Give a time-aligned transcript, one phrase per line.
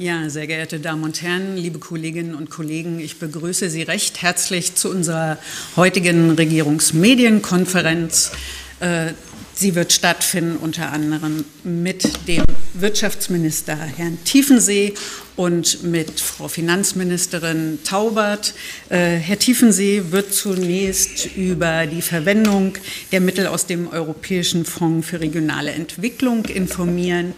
[0.00, 4.74] Ja, sehr geehrte Damen und Herren, liebe Kolleginnen und Kollegen, ich begrüße Sie recht herzlich
[4.74, 5.36] zu unserer
[5.76, 8.32] heutigen Regierungsmedienkonferenz.
[8.80, 9.12] Äh,
[9.52, 14.94] sie wird stattfinden unter anderem mit dem Wirtschaftsminister Herrn Tiefensee
[15.36, 18.54] und mit Frau Finanzministerin Taubert.
[18.88, 22.72] Äh, Herr Tiefensee wird zunächst über die Verwendung
[23.12, 27.34] der Mittel aus dem Europäischen Fonds für regionale Entwicklung informieren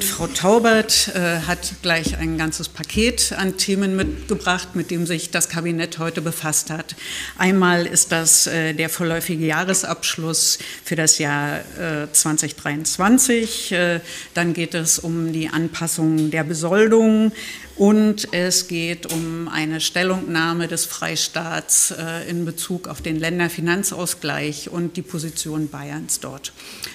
[0.00, 5.48] Frau Taubert äh, hat gleich ein ganzes Paket an Themen mitgebracht, mit dem sich das
[5.48, 6.96] Kabinett heute befasst hat.
[7.38, 13.72] Einmal ist das äh, der vorläufige Jahresabschluss für das Jahr äh, 2023.
[13.72, 14.00] Äh,
[14.34, 17.32] dann geht es um die Anpassung der Besoldung
[17.78, 24.96] und es geht um eine Stellungnahme des Freistaats äh, in Bezug auf den Länderfinanzausgleich und
[24.96, 26.52] die Position Bayerns dort.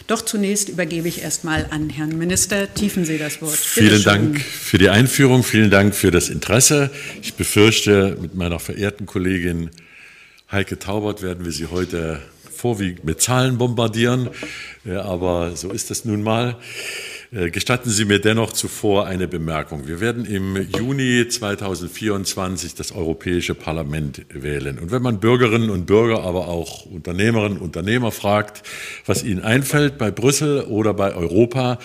[0.08, 3.58] Doch zunächst übergebe ich erstmal an Herrn Minister Tiefensee das Wort.
[3.76, 4.04] Bitte vielen schön.
[4.04, 6.92] Dank für die Einführung, vielen Dank für das Interesse.
[7.22, 9.70] Ich befürchte, mit meiner verehrten Kollegin
[10.52, 12.22] Heike Taubert werden wir Sie heute
[12.54, 14.30] vorwiegend mit Zahlen bombardieren,
[14.86, 16.58] aber so ist es nun mal.
[17.34, 19.88] Äh, gestatten Sie mir dennoch zuvor eine Bemerkung.
[19.88, 24.78] Wir werden im Juni 2024 das Europäische Parlament wählen.
[24.78, 28.61] Und wenn man Bürgerinnen und Bürger, aber auch Unternehmerinnen und Unternehmer fragt,
[29.08, 31.80] was ihnen einfällt bei Brüssel oder bei Europa,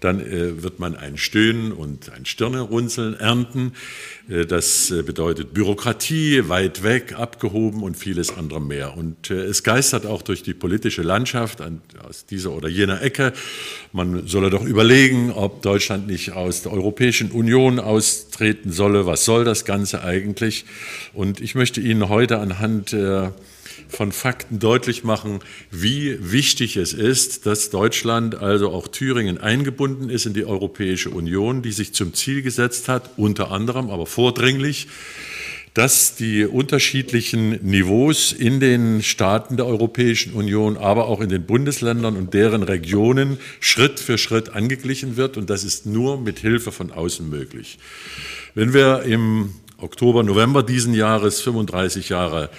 [0.00, 3.72] dann äh, wird man ein Stöhnen und ein Stirnerunzeln ernten.
[4.28, 8.98] Äh, das bedeutet Bürokratie, weit weg, abgehoben und vieles andere mehr.
[8.98, 11.62] Und es geistert auch durch die politische Landschaft
[12.06, 13.32] aus dieser oder jener Ecke.
[13.92, 14.89] Man solle doch überlegen,
[15.36, 19.06] ob Deutschland nicht aus der Europäischen Union austreten solle.
[19.06, 20.64] Was soll das Ganze eigentlich?
[21.12, 22.92] Und ich möchte Ihnen heute anhand
[23.88, 25.38] von Fakten deutlich machen,
[25.70, 31.62] wie wichtig es ist, dass Deutschland, also auch Thüringen, eingebunden ist in die Europäische Union,
[31.62, 34.88] die sich zum Ziel gesetzt hat, unter anderem, aber vordringlich,
[35.80, 42.18] dass die unterschiedlichen Niveaus in den Staaten der Europäischen Union, aber auch in den Bundesländern
[42.18, 45.38] und deren Regionen Schritt für Schritt angeglichen wird.
[45.38, 47.78] Und das ist nur mit Hilfe von außen möglich.
[48.54, 52.50] Wenn wir im Oktober, November diesen Jahres 35 Jahre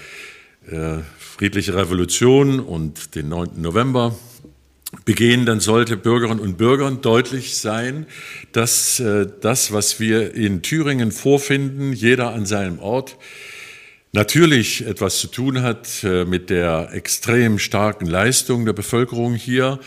[0.71, 3.61] äh, friedliche Revolution und den 9.
[3.61, 4.15] November
[5.05, 8.05] begehen, dann sollte Bürgerinnen und Bürgern deutlich sein,
[8.51, 13.17] dass äh, das, was wir in Thüringen vorfinden, jeder an seinem Ort,
[14.11, 19.79] natürlich etwas zu tun hat äh, mit der extrem starken Leistung der Bevölkerung hier,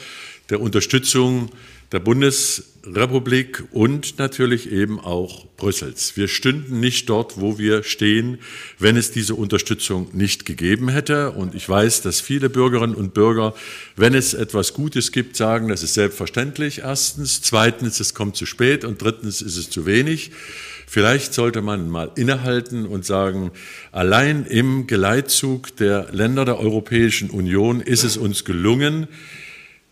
[0.50, 1.50] der Unterstützung
[1.92, 6.16] der Bundesrepublik und natürlich eben auch Brüssels.
[6.16, 8.38] Wir stünden nicht dort, wo wir stehen,
[8.78, 11.30] wenn es diese Unterstützung nicht gegeben hätte.
[11.32, 13.54] Und ich weiß, dass viele Bürgerinnen und Bürger,
[13.96, 17.42] wenn es etwas Gutes gibt, sagen, das ist selbstverständlich, erstens.
[17.42, 18.84] Zweitens, es kommt zu spät.
[18.84, 20.32] Und drittens ist es zu wenig.
[20.86, 23.50] Vielleicht sollte man mal innehalten und sagen,
[23.90, 29.08] allein im Geleitzug der Länder der Europäischen Union ist es uns gelungen,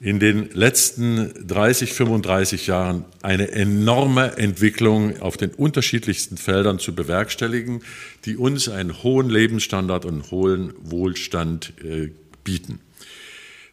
[0.02, 7.82] in den letzten 30, 35 Jahren eine enorme Entwicklung auf den unterschiedlichsten Feldern zu bewerkstelligen,
[8.24, 12.10] die uns einen hohen Lebensstandard und hohen Wohlstand äh,
[12.42, 12.80] bieten.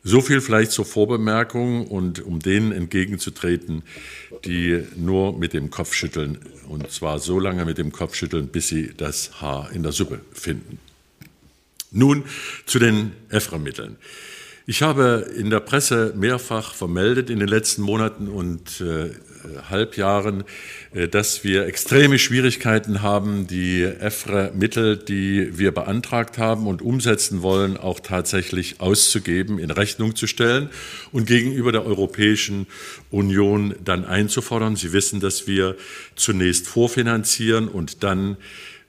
[0.03, 3.81] So viel vielleicht zur Vorbemerkung und um denen entgegenzutreten,
[4.45, 6.37] die nur mit dem Kopf schütteln
[6.67, 10.21] und zwar so lange mit dem Kopf schütteln, bis sie das Haar in der Suppe
[10.31, 10.77] finden.
[11.91, 12.23] Nun
[12.67, 13.97] zu den EFRA-Mitteln.
[14.69, 19.09] Ich habe in der Presse mehrfach vermeldet in den letzten Monaten und äh,
[19.67, 20.43] Halbjahren,
[20.93, 27.77] äh, dass wir extreme Schwierigkeiten haben, die EFRE-Mittel, die wir beantragt haben und umsetzen wollen,
[27.77, 30.69] auch tatsächlich auszugeben, in Rechnung zu stellen
[31.11, 32.67] und gegenüber der Europäischen
[33.09, 34.75] Union dann einzufordern.
[34.75, 35.77] Sie wissen, dass wir
[36.15, 38.37] zunächst vorfinanzieren und dann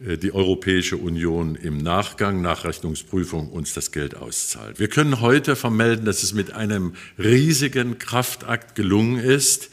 [0.00, 4.78] die Europäische Union im Nachgang, nach Rechnungsprüfung, uns das Geld auszahlt.
[4.78, 9.68] Wir können heute vermelden, dass es mit einem riesigen Kraftakt gelungen ist,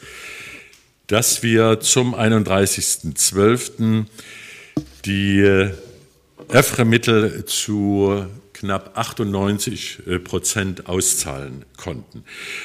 [1.06, 4.04] dass wir zum 31.12.
[5.06, 5.70] die äh,
[6.48, 12.24] EFRE-Mittel zu knapp 98 äh, Prozent auszahlen konnten.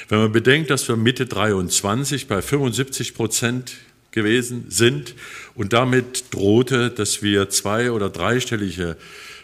[0.10, 3.78] Wenn man bedenkt, dass wir Mitte 23 bei 75 Prozent
[4.14, 5.16] gewesen sind
[5.56, 8.96] und damit drohte, dass wir zwei- oder dreistellige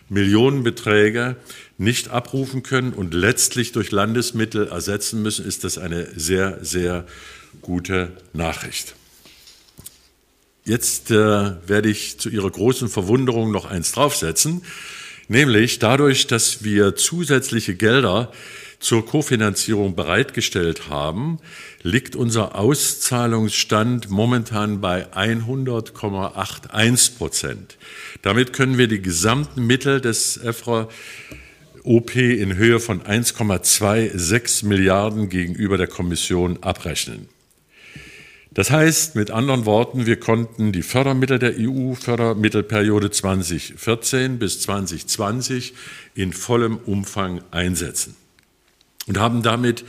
[0.07, 1.36] Millionenbeträge
[1.77, 7.06] nicht abrufen können und letztlich durch Landesmittel ersetzen müssen, ist das eine sehr, sehr
[7.62, 8.95] gute Nachricht.
[10.66, 14.63] Jetzt äh, werde ich zu Ihrer großen Verwunderung noch eins draufsetzen,
[15.27, 18.31] nämlich dadurch, dass wir zusätzliche Gelder
[18.80, 21.40] zur Kofinanzierung bereitgestellt haben,
[21.84, 27.78] liegt unser Auszahlungsstand momentan bei 100,81 Prozent.
[28.22, 30.88] Damit können wir die gesamten Mittel des EFRA
[31.84, 37.28] OP in Höhe von 1,26 Milliarden gegenüber der Kommission abrechnen.
[38.52, 45.74] Das heißt, mit anderen Worten, wir konnten die Fördermittel der EU, Fördermittelperiode 2014 bis 2020
[46.16, 48.16] in vollem Umfang einsetzen
[49.09, 49.83] und haben damit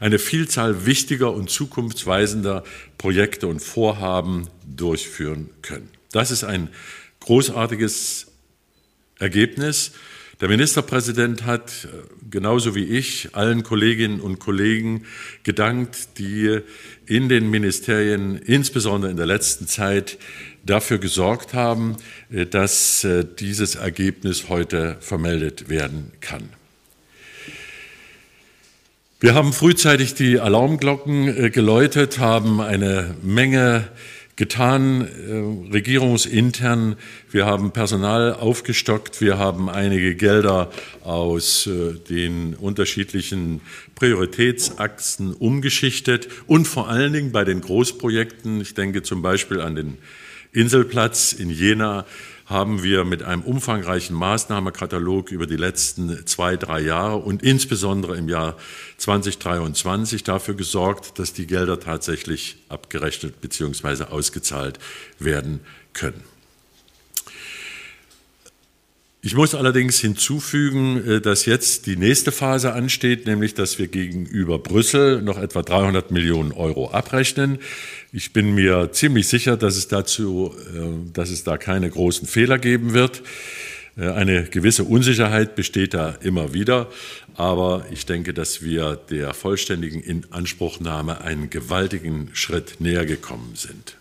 [0.00, 2.62] eine Vielzahl wichtiger und zukunftsweisender
[2.98, 5.88] Projekte und Vorhaben durchführen können.
[6.12, 6.68] Das ist ein
[7.20, 8.26] großartiges
[9.18, 9.92] Ergebnis
[10.40, 11.88] der Ministerpräsident hat, äh,
[12.28, 15.04] genauso wie ich, allen Kolleginnen und Kollegen
[15.42, 16.60] gedankt, die
[17.06, 20.18] in den Ministerien, insbesondere in der letzten Zeit,
[20.66, 21.96] dafür gesorgt haben,
[22.30, 26.48] äh, dass äh, dieses Ergebnis heute vermeldet werden kann.
[29.20, 33.88] Wir haben frühzeitig die Alarmglocken geläutet, haben eine Menge
[34.34, 36.96] getan, äh, regierungsintern.
[37.30, 40.72] Wir haben Personal aufgestockt, wir haben einige Gelder
[41.04, 43.60] aus äh, den unterschiedlichen
[43.94, 49.98] Prioritätsachsen umgeschichtet und vor allen Dingen bei den Großprojekten, ich denke zum Beispiel an den
[50.52, 52.04] Inselplatz in Jena,
[52.46, 58.28] haben wir mit einem umfangreichen Maßnahmekatalog über die letzten zwei, drei Jahre und insbesondere im
[58.28, 58.56] Jahr
[58.98, 64.04] 2023 dafür gesorgt, dass die Gelder tatsächlich abgerechnet bzw.
[64.04, 64.78] ausgezahlt
[65.18, 65.60] werden
[65.94, 66.33] können.
[69.26, 74.58] Ich muss allerdings hinzufügen, äh, dass jetzt die nächste Phase ansteht, nämlich dass wir gegenüber
[74.58, 77.58] Brüssel noch etwa 300 Millionen Euro abrechnen.
[78.12, 82.58] Ich bin mir ziemlich sicher, dass es dazu, äh, dass es da keine großen Fehler
[82.58, 83.22] geben wird.
[83.96, 86.90] Äh, eine gewisse Unsicherheit besteht da immer wieder,
[87.34, 93.96] aber ich denke, dass wir der vollständigen Inanspruchnahme einen gewaltigen Schritt näher gekommen sind.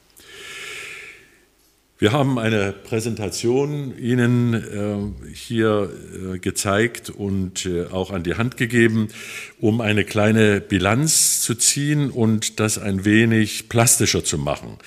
[2.03, 5.89] Wir haben eine Präsentation Ihnen äh, hier
[6.33, 9.07] äh, gezeigt und äh, auch an die Hand gegeben,
[9.61, 14.79] um eine kleine Bilanz zu ziehen und das ein wenig plastischer zu machen.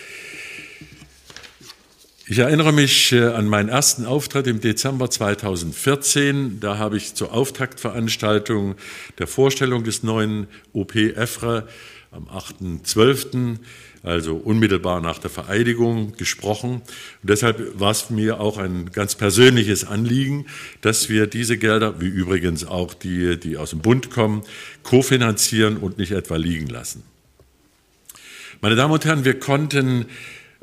[2.27, 6.61] Ich erinnere mich äh, an meinen ersten Auftritt im Dezember 2014.
[6.61, 8.75] Da habe ich zur Auftaktveranstaltung
[9.19, 11.67] der Vorstellung des neuen OP-EFRE
[12.11, 13.59] am 8.12
[14.07, 16.75] also unmittelbar nach der Vereidigung, gesprochen.
[16.75, 20.47] Und deshalb war es mir auch ein ganz persönliches Anliegen,
[20.81, 24.43] dass wir diese Gelder, wie übrigens auch die, die aus dem Bund kommen,
[24.85, 27.03] kofinanzieren und nicht etwa liegen lassen.
[28.61, 30.07] Meine Damen und Herren, wir konnten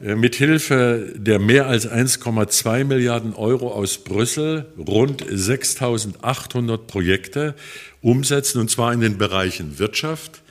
[0.01, 7.55] äh, mit Hilfe der mehr als 1,2 Milliarden Euro aus Brüssel rund 6.800 Projekte
[8.01, 10.41] umsetzen, und zwar in den Bereichen Wirtschaft,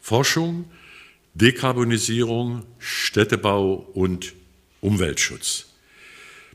[0.00, 0.66] Forschung,
[1.34, 4.34] Dekarbonisierung, Städtebau und
[4.80, 5.66] Umweltschutz.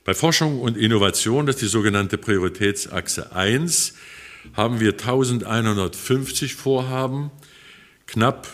[0.05, 3.93] Bei Forschung und Innovation, das ist die sogenannte Prioritätsachse 1,
[4.53, 7.29] haben wir 1150 Vorhaben,
[8.07, 8.47] knapp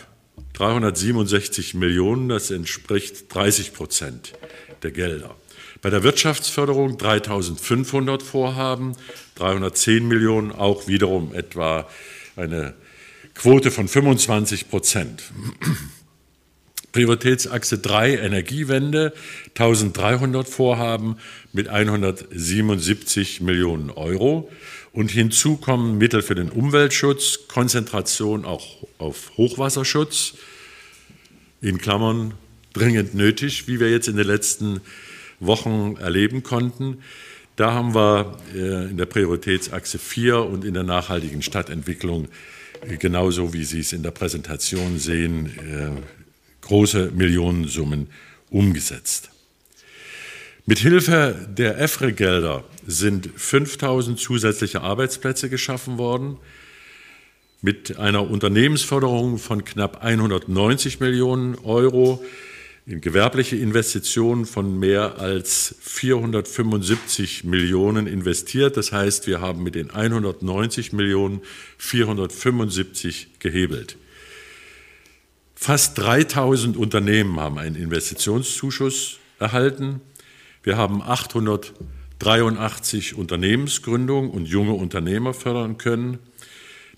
[0.54, 4.32] 367 Millionen, das entspricht 30 Prozent
[4.82, 5.34] der Gelder.
[5.80, 8.96] Bei der Wirtschaftsförderung 3500 Vorhaben,
[9.36, 11.88] 310 Millionen, auch wiederum etwa
[12.34, 12.74] eine
[13.34, 15.22] Quote von 25 Prozent.
[16.96, 19.12] Prioritätsachse 3 Energiewende
[19.48, 21.18] 1300 Vorhaben
[21.52, 24.50] mit 177 Millionen Euro.
[24.94, 30.36] Und hinzu kommen Mittel für den Umweltschutz, Konzentration auch auf Hochwasserschutz,
[31.60, 32.32] in Klammern
[32.72, 34.80] dringend nötig, wie wir jetzt in den letzten
[35.38, 37.02] Wochen erleben konnten.
[37.56, 42.28] Da haben wir äh, in der Prioritätsachse 4 und in der nachhaltigen Stadtentwicklung
[42.88, 46.25] äh, genauso wie Sie es in der Präsentation sehen, äh,
[46.66, 48.08] große Millionensummen
[48.50, 49.30] umgesetzt.
[50.66, 56.38] Mit Hilfe der EFRE-Gelder sind 5000 zusätzliche Arbeitsplätze geschaffen worden.
[57.62, 62.24] Mit einer Unternehmensförderung von knapp 190 Millionen Euro
[62.84, 68.76] in gewerbliche Investitionen von mehr als 475 Millionen investiert.
[68.76, 71.42] Das heißt, wir haben mit den 190 Millionen
[71.78, 73.96] 475 gehebelt.
[75.58, 80.02] Fast 3000 Unternehmen haben einen Investitionszuschuss erhalten.
[80.62, 86.18] Wir haben 883 Unternehmensgründungen und junge Unternehmer fördern können,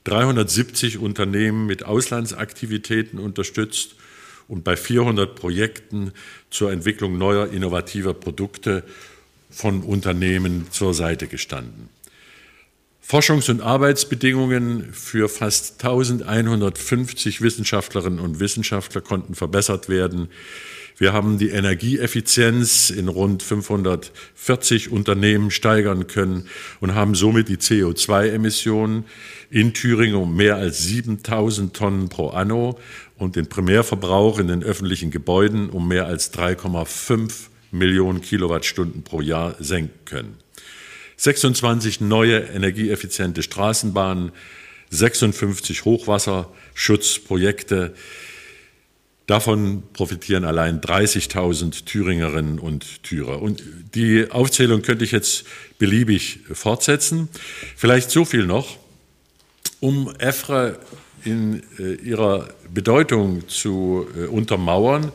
[0.04, 3.94] 370 Unternehmen mit Auslandsaktivitäten unterstützt
[4.48, 6.10] und bei 400 Projekten
[6.50, 8.82] zur Entwicklung neuer innovativer Produkte
[9.50, 11.90] von Unternehmen zur Seite gestanden.
[13.08, 20.28] Forschungs- und Arbeitsbedingungen für fast 1150 Wissenschaftlerinnen und Wissenschaftler konnten verbessert werden.
[20.98, 26.50] Wir haben die Energieeffizienz in rund 540 Unternehmen steigern können
[26.80, 29.06] und haben somit die CO2-Emissionen
[29.48, 32.78] in Thüringen um mehr als 7000 Tonnen pro anno
[33.16, 39.54] und den Primärverbrauch in den öffentlichen Gebäuden um mehr als 3,5 Millionen Kilowattstunden pro Jahr
[39.60, 40.47] senken können.
[41.18, 44.32] 26 neue energieeffiziente Straßenbahnen,
[44.90, 47.94] 56 Hochwasserschutzprojekte.
[49.26, 53.42] Davon profitieren allein 30.000 Thüringerinnen und Thürer.
[53.42, 53.62] Und
[53.94, 55.44] die Aufzählung könnte ich jetzt
[55.78, 57.28] beliebig fortsetzen.
[57.76, 58.78] Vielleicht so viel noch,
[59.80, 60.78] um EFRE
[61.24, 65.12] in äh, ihrer Bedeutung zu äh, untermauern.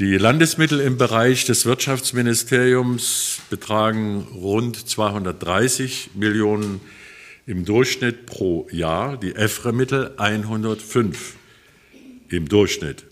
[0.00, 6.80] Die Landesmittel im Bereich des Wirtschaftsministeriums betragen rund 230 Millionen
[7.46, 11.36] im Durchschnitt pro Jahr, die EFRE-Mittel 105
[12.28, 13.04] im Durchschnitt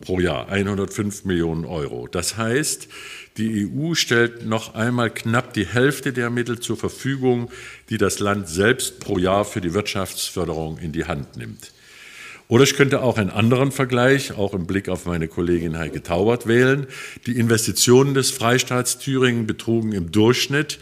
[0.00, 2.08] pro Jahr, 105 Millionen Euro.
[2.08, 2.88] Das heißt,
[3.36, 7.52] die EU stellt noch einmal knapp die Hälfte der Mittel zur Verfügung,
[7.88, 11.70] die das Land selbst pro Jahr für die Wirtschaftsförderung in die Hand nimmt.
[12.48, 16.46] Oder ich könnte auch einen anderen Vergleich, auch im Blick auf meine Kollegin Heike Taubert,
[16.46, 16.86] wählen.
[17.26, 20.78] Die Investitionen des Freistaats Thüringen betrugen im Durchschnitt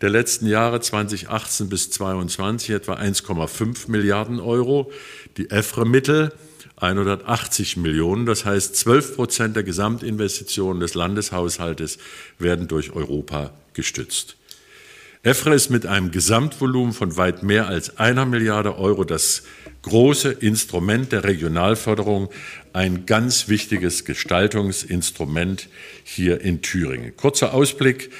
[0.00, 4.90] der letzten Jahre 2018 bis 2022 etwa 1,5 Milliarden Euro.
[5.36, 6.32] Die EFRE-Mittel
[6.76, 8.26] 180 Millionen.
[8.26, 11.98] Das heißt, 12 Prozent der Gesamtinvestitionen des Landeshaushaltes
[12.40, 14.36] werden durch Europa gestützt.
[15.26, 19.44] EFRE ist mit einem Gesamtvolumen von weit mehr als einer Milliarde Euro das
[19.80, 22.28] große Instrument der Regionalförderung,
[22.74, 25.70] ein ganz wichtiges Gestaltungsinstrument
[26.02, 27.16] hier in Thüringen.
[27.16, 28.10] Kurzer Ausblick.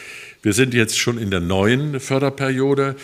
[0.40, 2.96] Wir sind jetzt schon in der neuen Förderperiode,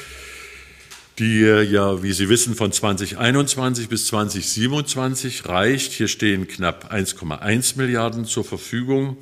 [1.18, 5.92] die ja, wie Sie wissen, von 2021 bis 2027 reicht.
[5.92, 9.18] Hier stehen knapp 1,1 Milliarden zur Verfügung.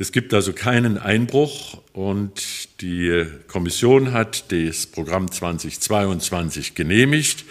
[0.00, 7.44] Es gibt also keinen Einbruch und die Kommission hat das Programm 2022 genehmigt.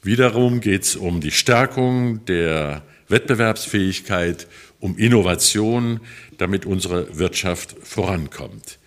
[0.00, 4.46] Wiederum geht es um die Stärkung der Wettbewerbsfähigkeit,
[4.78, 5.98] um Innovation,
[6.38, 8.78] damit unsere Wirtschaft vorankommt.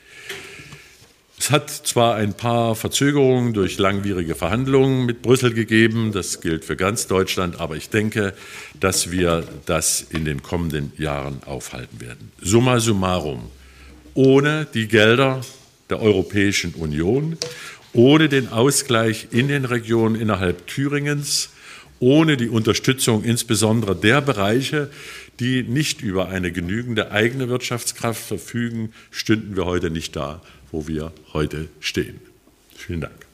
[1.44, 6.78] Es hat zwar ein paar Verzögerungen durch langwierige Verhandlungen mit Brüssel gegeben, das gilt für
[6.78, 8.34] ganz Deutschland, aber ich denke,
[8.80, 12.32] dass wir das in den kommenden Jahren aufhalten werden.
[12.40, 13.52] Summa summarum,
[14.14, 15.42] ohne die Gelder
[15.90, 17.38] der Europäischen Union
[17.92, 21.50] ohne den Ausgleich in den Regionen innerhalb Thüringens,
[22.00, 24.90] ohne die Unterstützung insbesondere der Bereiche,
[25.42, 30.42] die nicht über eine genügende eigene Wirtschaftskraft verfügen, stünden wir heute nicht da,
[30.74, 32.20] wo wir heute stehen.
[32.76, 33.26] Vielen Dank.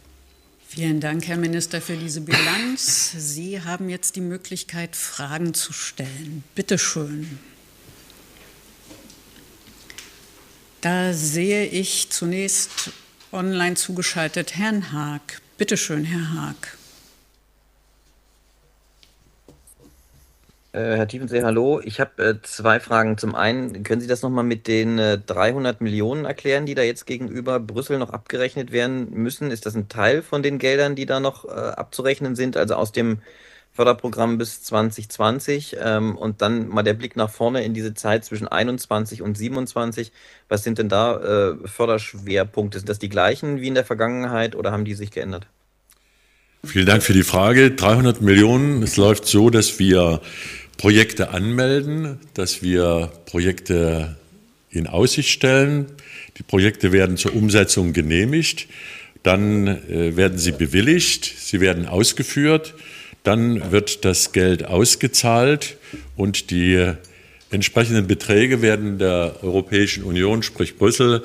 [0.67, 3.12] Vielen Dank, Herr Minister, für diese Bilanz.
[3.17, 6.43] Sie haben jetzt die Möglichkeit, Fragen zu stellen.
[6.53, 7.39] Bitte schön.
[10.81, 12.91] Da sehe ich zunächst
[13.31, 15.41] online zugeschaltet Herrn Haag.
[15.58, 16.79] Bitte schön, Herr Haag.
[20.72, 21.82] Herr Tiefensee, hallo.
[21.84, 23.18] Ich habe äh, zwei Fragen.
[23.18, 27.08] Zum einen, können Sie das nochmal mit den äh, 300 Millionen erklären, die da jetzt
[27.08, 29.50] gegenüber Brüssel noch abgerechnet werden müssen?
[29.50, 32.92] Ist das ein Teil von den Geldern, die da noch äh, abzurechnen sind, also aus
[32.92, 33.20] dem
[33.72, 38.48] Förderprogramm bis 2020 ähm, und dann mal der Blick nach vorne in diese Zeit zwischen
[38.48, 40.12] 21 und 27.
[40.50, 41.18] Was sind denn da
[41.52, 42.78] äh, Förderschwerpunkte?
[42.80, 45.48] Sind das die gleichen wie in der Vergangenheit oder haben die sich geändert?
[46.66, 47.72] Vielen Dank für die Frage.
[47.72, 48.84] 300 Millionen.
[48.84, 50.20] Es läuft so, dass wir
[50.75, 54.18] Projekte anmelden, dass wir Projekte
[54.70, 55.86] in Aussicht stellen.
[56.38, 58.68] Die Projekte werden zur Umsetzung genehmigt.
[59.24, 61.34] Dann äh, werden sie bewilligt.
[61.38, 62.74] Sie werden ausgeführt.
[63.24, 65.78] Dann wird das Geld ausgezahlt
[66.18, 66.92] und die
[67.51, 71.24] entsprechenden Beträge werden der Europäischen Union, sprich Brüssel,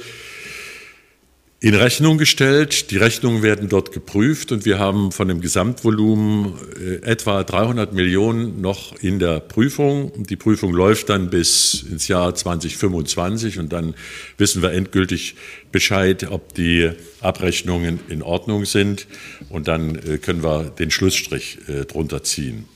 [1.64, 2.90] in Rechnung gestellt.
[2.90, 8.61] Die Rechnungen werden dort geprüft und wir haben von dem Gesamtvolumen äh, etwa 300 Millionen
[8.61, 10.12] noch in der Prüfung.
[10.25, 13.94] Die Prüfung läuft dann bis ins Jahr 2025 und dann
[14.37, 15.37] wissen wir endgültig
[15.73, 16.90] Bescheid, ob die
[17.23, 19.06] Abrechnungen in Ordnung sind
[19.49, 22.66] und dann äh, können wir den Schlussstrich äh, drunter ziehen.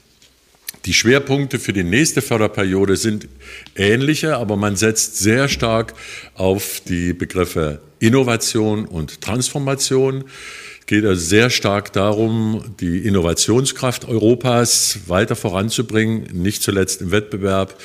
[0.86, 3.28] Die Schwerpunkte für die nächste Förderperiode sind
[3.76, 5.92] ähnliche, aber man setzt sehr stark
[6.36, 10.24] auf die Begriffe Innovation und Transformation.
[10.80, 17.78] Es geht also sehr stark darum, die Innovationskraft Europas weiter voranzubringen, nicht zuletzt im Wettbewerb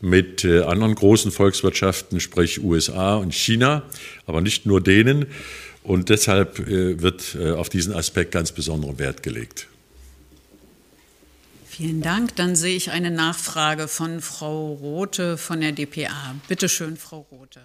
[0.00, 3.82] mit äh, anderen großen Volkswirtschaften, sprich USA und China,
[4.26, 5.26] aber nicht nur denen.
[5.82, 9.68] Und deshalb äh, wird äh, auf diesen Aspekt ganz besonderen Wert gelegt.
[11.68, 12.34] Vielen Dank.
[12.36, 16.34] Dann sehe ich eine Nachfrage von Frau Rothe von der DPA.
[16.48, 17.60] Bitte schön, Frau Rothe.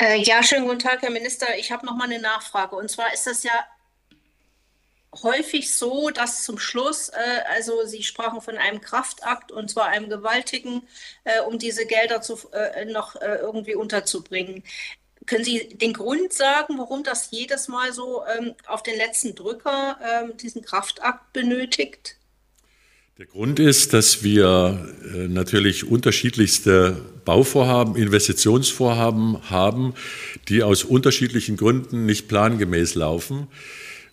[0.00, 1.58] Äh, ja, schönen guten Tag, Herr Minister.
[1.58, 2.74] Ich habe noch mal eine Nachfrage.
[2.74, 3.52] Und zwar ist das ja
[5.22, 10.08] häufig so, dass zum Schluss, äh, also Sie sprachen von einem Kraftakt und zwar einem
[10.08, 10.88] gewaltigen,
[11.24, 14.64] äh, um diese Gelder zu, äh, noch äh, irgendwie unterzubringen.
[15.26, 19.98] Können Sie den Grund sagen, warum das jedes Mal so ähm, auf den letzten Drücker
[20.02, 22.16] ähm, diesen Kraftakt benötigt?
[23.20, 26.96] Der Grund ist, dass wir äh, natürlich unterschiedlichste
[27.26, 29.92] Bauvorhaben, Investitionsvorhaben haben,
[30.48, 33.48] die aus unterschiedlichen Gründen nicht plangemäß laufen,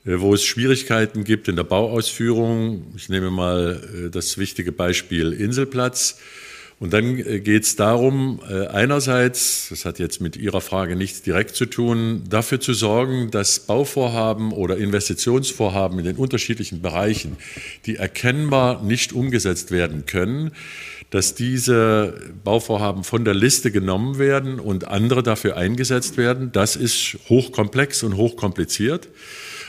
[0.06, 2.88] äh, wo es Schwierigkeiten gibt in der Bauausführung.
[2.98, 6.20] Ich nehme mal äh, das wichtige Beispiel Inselplatz.
[6.80, 11.24] Und dann äh, geht es darum, äh, einerseits, das hat jetzt mit Ihrer Frage nichts
[11.24, 17.38] direkt zu tun, dafür zu sorgen, dass Bauvorhaben oder Investitionsvorhaben in den unterschiedlichen Bereichen,
[17.88, 20.52] die erkennbar nicht umgesetzt werden können,
[21.10, 26.52] dass diese Bauvorhaben von der Liste genommen werden und andere dafür eingesetzt werden.
[26.52, 29.08] Das ist hochkomplex und hochkompliziert.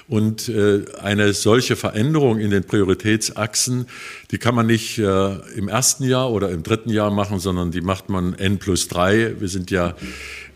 [0.09, 3.87] Und äh, eine solche Veränderung in den Prioritätsachsen,
[4.31, 7.83] die kann man nicht äh, im ersten Jahr oder im dritten Jahr machen, sondern die
[7.83, 9.39] macht man N plus drei.
[9.39, 9.95] Wir sind ja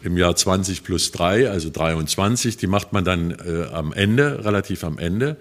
[0.02, 2.56] im Jahr 20 plus drei, also 23.
[2.56, 5.37] Die macht man dann äh, am Ende, relativ am Ende.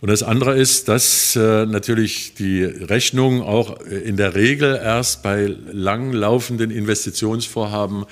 [0.00, 5.22] Und das andere ist, dass äh, natürlich die Rechnungen auch äh, in der Regel erst
[5.22, 8.04] bei langlaufenden Investitionsvorhaben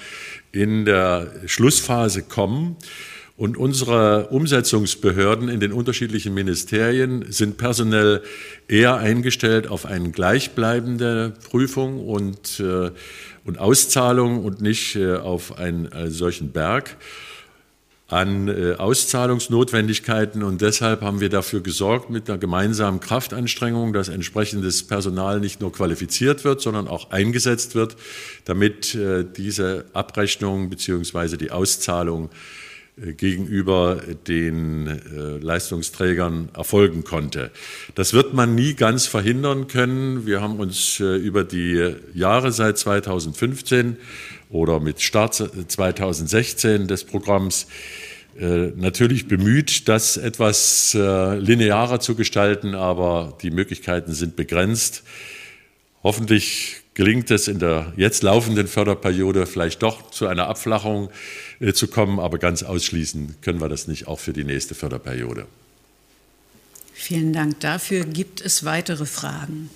[0.52, 2.76] in der Schlussphase kommen.
[3.42, 8.22] Und unsere Umsetzungsbehörden in den unterschiedlichen Ministerien sind personell
[8.68, 12.92] eher eingestellt auf eine gleichbleibende Prüfung und, äh,
[13.44, 16.96] und Auszahlung und nicht äh, auf einen äh, solchen Berg
[18.06, 20.44] an äh, Auszahlungsnotwendigkeiten.
[20.44, 25.72] Und deshalb haben wir dafür gesorgt mit einer gemeinsamen Kraftanstrengung, dass entsprechendes Personal nicht nur
[25.72, 27.96] qualifiziert wird, sondern auch eingesetzt wird,
[28.44, 31.36] damit äh, diese Abrechnung bzw.
[31.36, 32.30] die Auszahlung
[32.96, 37.50] gegenüber den äh, Leistungsträgern erfolgen konnte.
[37.94, 40.26] Das wird man nie ganz verhindern können.
[40.26, 43.96] Wir haben uns äh, über die Jahre seit 2015
[44.50, 45.34] oder mit Start
[45.68, 47.66] 2016 des Programms
[48.34, 55.04] natürlich bemüht, das etwas linearer zu gestalten, aber die Möglichkeiten sind begrenzt.
[56.02, 61.10] Hoffentlich gelingt es in der jetzt laufenden Förderperiode vielleicht doch zu einer Abflachung äh,
[61.70, 65.46] zu kommen, aber ganz ausschließen können wir das nicht, auch für die nächste Förderperiode.
[66.92, 68.04] Vielen Dank dafür.
[68.04, 69.70] Gibt es weitere Fragen?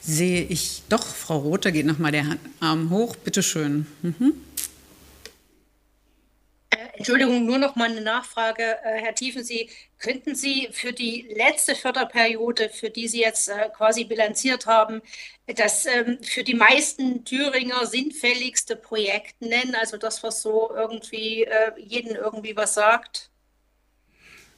[0.00, 3.16] Sehe ich doch, Frau Rother geht nochmal der Arm hoch.
[3.16, 3.86] Bitte schön.
[4.02, 4.34] Mhm.
[6.96, 9.68] Entschuldigung, nur noch mal eine Nachfrage, äh, Herr Tiefensee.
[9.98, 15.02] Könnten Sie für die letzte Förderperiode, für die Sie jetzt äh, quasi bilanziert haben,
[15.54, 19.76] das ähm, für die meisten Thüringer sinnfälligste Projekt nennen?
[19.80, 23.30] Also das, was so irgendwie äh, jeden irgendwie was sagt?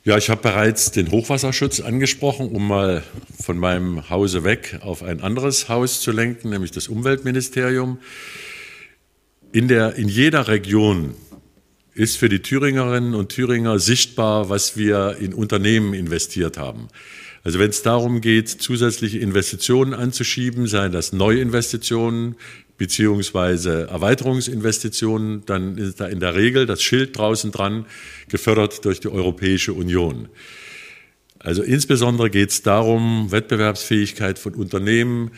[0.05, 3.03] Ja, ich habe bereits den Hochwasserschutz angesprochen, um mal
[3.39, 7.99] von meinem Hause weg auf ein anderes Haus zu lenken, nämlich das Umweltministerium.
[9.53, 11.15] In, der, in jeder Region
[11.93, 16.89] ist für die Thüringerinnen und Thüringer sichtbar, was wir in Unternehmen investiert haben.
[17.45, 22.37] Also wenn es darum geht, zusätzliche Investitionen anzuschieben, seien das Neuinvestitionen
[22.77, 27.87] beziehungsweise Erweiterungsinvestitionen, dann ist da in der Regel das Schild draußen dran,
[28.29, 30.29] gefördert durch die Europäische Union.
[31.41, 35.31] Also insbesondere geht es darum, Wettbewerbsfähigkeit von Unternehmen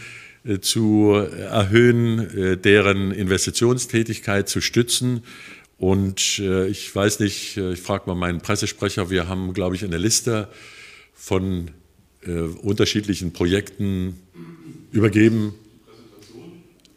[0.45, 5.23] äh, zu erhöhen, äh, deren Investitionstätigkeit zu stützen
[5.81, 9.83] und äh, ich weiß nicht, äh, ich frage mal meinen Pressesprecher, wir haben, glaube ich,
[9.83, 10.49] eine Liste
[11.15, 11.71] von
[12.27, 14.21] äh, unterschiedlichen Projekten
[14.93, 15.55] übergeben.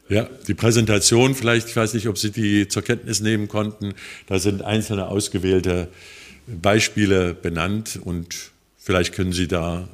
[0.09, 3.93] Ja, die Präsentation vielleicht, ich weiß nicht, ob Sie die zur Kenntnis nehmen konnten.
[4.27, 5.88] Da sind einzelne ausgewählte
[6.47, 9.88] Beispiele benannt und vielleicht können Sie da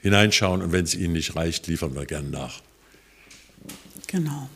[0.00, 2.60] hineinschauen und wenn es Ihnen nicht reicht, liefern wir gern nach.
[4.06, 4.48] Genau.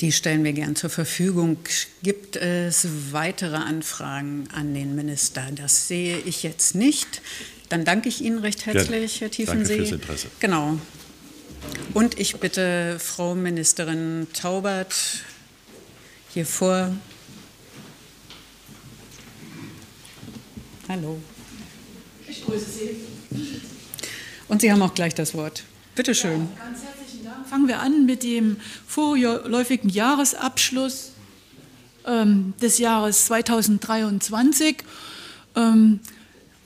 [0.00, 1.56] Die stellen wir gern zur Verfügung.
[2.04, 5.48] Gibt es weitere Anfragen an den Minister?
[5.56, 7.20] Das sehe ich jetzt nicht.
[7.68, 9.76] Dann danke ich Ihnen recht herzlich, Herr Tiefensee.
[9.76, 10.28] Danke fürs Interesse.
[10.40, 10.78] Genau.
[11.94, 14.94] Und ich bitte Frau Ministerin Taubert
[16.32, 16.94] hier vor.
[20.88, 21.18] Hallo.
[22.26, 22.96] Ich grüße Sie.
[24.48, 25.64] Und Sie haben auch gleich das Wort.
[25.94, 26.48] Bitte schön.
[26.56, 31.12] Ja, Fangen wir an mit dem vorläufigen Jahresabschluss.
[32.06, 34.76] ähm, des Jahres 2023.
[35.56, 36.00] Ähm,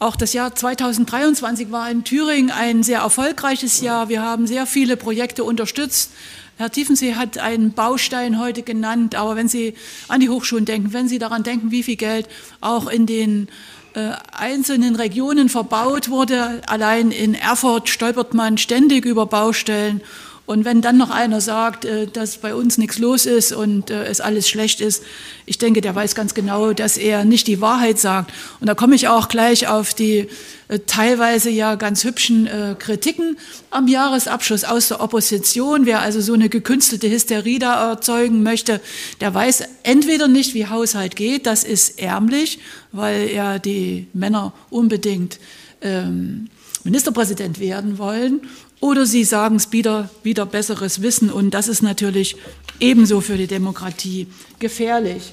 [0.03, 4.09] auch das Jahr 2023 war in Thüringen ein sehr erfolgreiches Jahr.
[4.09, 6.11] Wir haben sehr viele Projekte unterstützt.
[6.59, 9.75] Herr Tiefensee hat einen Baustein heute genannt, aber wenn Sie
[10.09, 12.29] an die Hochschulen denken, wenn Sie daran denken, wie viel Geld
[12.61, 13.49] auch in den
[13.95, 20.03] äh, einzelnen Regionen verbaut wurde, allein in Erfurt stolpert man ständig über Baustellen
[20.45, 24.05] und wenn dann noch einer sagt, äh, dass bei uns nichts los ist und äh,
[24.05, 25.05] es alles schlecht ist,
[25.47, 28.33] ich denke, der weiß ganz genau, dass er nicht die Wahrheit sagt.
[28.61, 30.29] Und da komme ich auch gleich auf die
[30.67, 33.37] äh, teilweise ja ganz hübschen Kritiken
[33.71, 35.87] am Jahresabschluss aus der Opposition.
[35.87, 38.81] Wer also so eine gekünstelte Hysterie da erzeugen möchte,
[39.21, 42.59] der weiß entweder nicht, wie Haushalt geht, das ist ärmlich,
[42.91, 45.39] weil ja die Männer unbedingt
[45.83, 46.49] ähm,
[46.85, 48.41] Ministerpräsident werden wollen
[48.83, 51.31] oder sie sagen es wieder, wieder besseres Wissen.
[51.31, 52.37] Und das ist natürlich
[52.81, 54.27] ebenso für die Demokratie
[54.59, 55.33] gefährlich.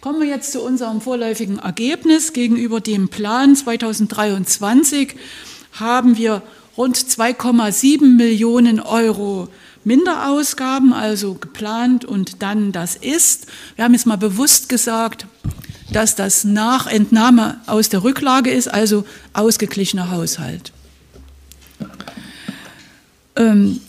[0.00, 2.32] Kommen wir jetzt zu unserem vorläufigen Ergebnis.
[2.32, 5.16] Gegenüber dem Plan 2023
[5.72, 6.42] haben wir
[6.78, 9.48] rund 2,7 Millionen Euro
[9.84, 13.48] Minderausgaben, also geplant und dann das ist.
[13.76, 15.26] Wir haben jetzt mal bewusst gesagt,
[15.92, 20.72] dass das nach Entnahme aus der Rücklage ist, also ausgeglichener Haushalt.
[23.36, 23.80] Ähm,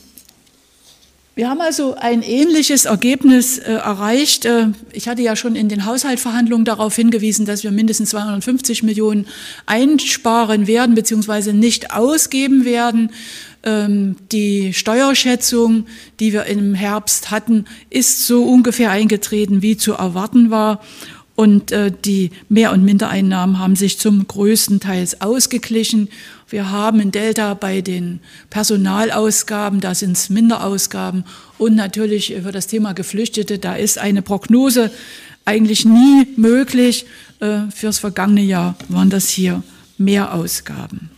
[1.38, 4.46] wir haben also ein ähnliches Ergebnis äh, erreicht.
[4.46, 9.28] Äh, ich hatte ja schon in den Haushaltsverhandlungen darauf hingewiesen, dass wir mindestens 250 Millionen
[9.68, 11.54] einsparen werden bzw.
[11.54, 13.12] nicht ausgeben werden.
[13.62, 15.86] Ähm, die Steuerschätzung,
[16.20, 20.82] die wir im Herbst hatten, ist so ungefähr eingetreten, wie zu erwarten war.
[21.36, 26.10] Und äh, die Mehr- und Mindereinnahmen haben sich zum größten Teil ausgeglichen.
[26.50, 31.26] Wir haben in Delta bei den Personalausgaben, da sind es Minderausgaben
[31.58, 34.90] und natürlich für das Thema Geflüchtete, da ist eine Prognose
[35.44, 37.06] eigentlich nie möglich.
[37.40, 39.62] Äh, fürs vergangene Jahr waren das hier
[39.98, 41.10] Mehrausgaben.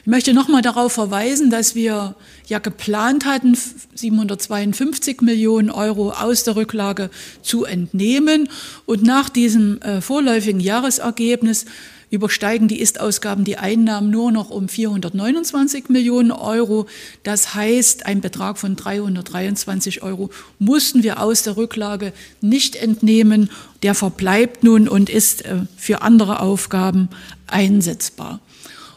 [0.00, 2.16] Ich möchte nochmal darauf verweisen, dass wir
[2.46, 3.56] ja geplant hatten,
[3.94, 7.10] 752 Millionen Euro aus der Rücklage
[7.42, 8.48] zu entnehmen.
[8.86, 11.66] Und nach diesem äh, vorläufigen Jahresergebnis
[12.10, 16.86] übersteigen die Ist-Ausgaben die Einnahmen nur noch um 429 Millionen Euro.
[17.22, 23.50] Das heißt, ein Betrag von 323 Euro mussten wir aus der Rücklage nicht entnehmen.
[23.82, 27.08] Der verbleibt nun und ist äh, für andere Aufgaben
[27.46, 28.40] einsetzbar.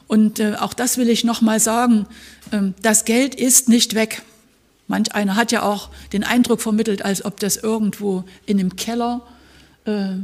[0.08, 2.08] Und äh, auch das will ich noch mal sagen,
[2.52, 4.23] ähm, das Geld ist nicht weg.
[4.88, 9.21] Manch einer hat ja auch den Eindruck vermittelt, als ob das irgendwo in einem Keller
[9.86, 10.15] äh,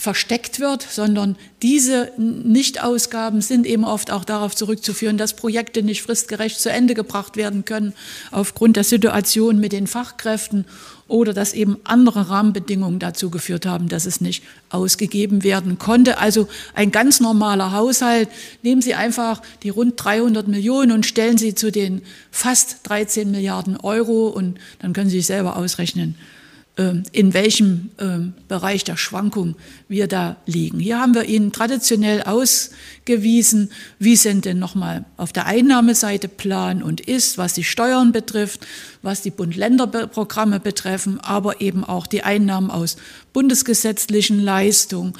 [0.00, 6.58] versteckt wird, sondern diese Nichtausgaben sind eben oft auch darauf zurückzuführen, dass Projekte nicht fristgerecht
[6.58, 7.92] zu Ende gebracht werden können
[8.30, 10.64] aufgrund der Situation mit den Fachkräften
[11.06, 16.16] oder dass eben andere Rahmenbedingungen dazu geführt haben, dass es nicht ausgegeben werden konnte.
[16.18, 18.30] Also ein ganz normaler Haushalt.
[18.62, 23.76] Nehmen Sie einfach die rund 300 Millionen und stellen sie zu den fast 13 Milliarden
[23.76, 26.14] Euro und dann können Sie sich selber ausrechnen,
[26.76, 29.56] in welchem ähm, Bereich der Schwankung
[29.88, 30.78] wir da liegen.
[30.78, 37.00] Hier haben wir Ihnen traditionell ausgewiesen, wie sind denn nochmal auf der Einnahmeseite Plan und
[37.00, 38.66] ist, was die Steuern betrifft,
[39.02, 42.96] was die Bund-Länder-Programme betreffen, aber eben auch die Einnahmen aus
[43.32, 45.18] bundesgesetzlichen Leistungen, ähm,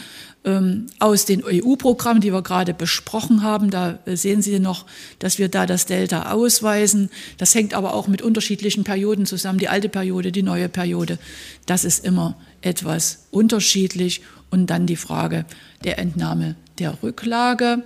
[0.98, 3.70] aus den EU-Programmen, die wir gerade besprochen haben.
[3.70, 4.86] Da äh, sehen Sie noch,
[5.18, 7.10] dass wir da das Delta ausweisen.
[7.36, 9.58] Das hängt aber auch mit unterschiedlichen Perioden zusammen.
[9.58, 11.18] Die alte Periode, die neue Periode.
[11.66, 14.22] Das ist immer etwas unterschiedlich.
[14.50, 15.44] Und dann die Frage
[15.84, 17.84] der Entnahme der Rücklage.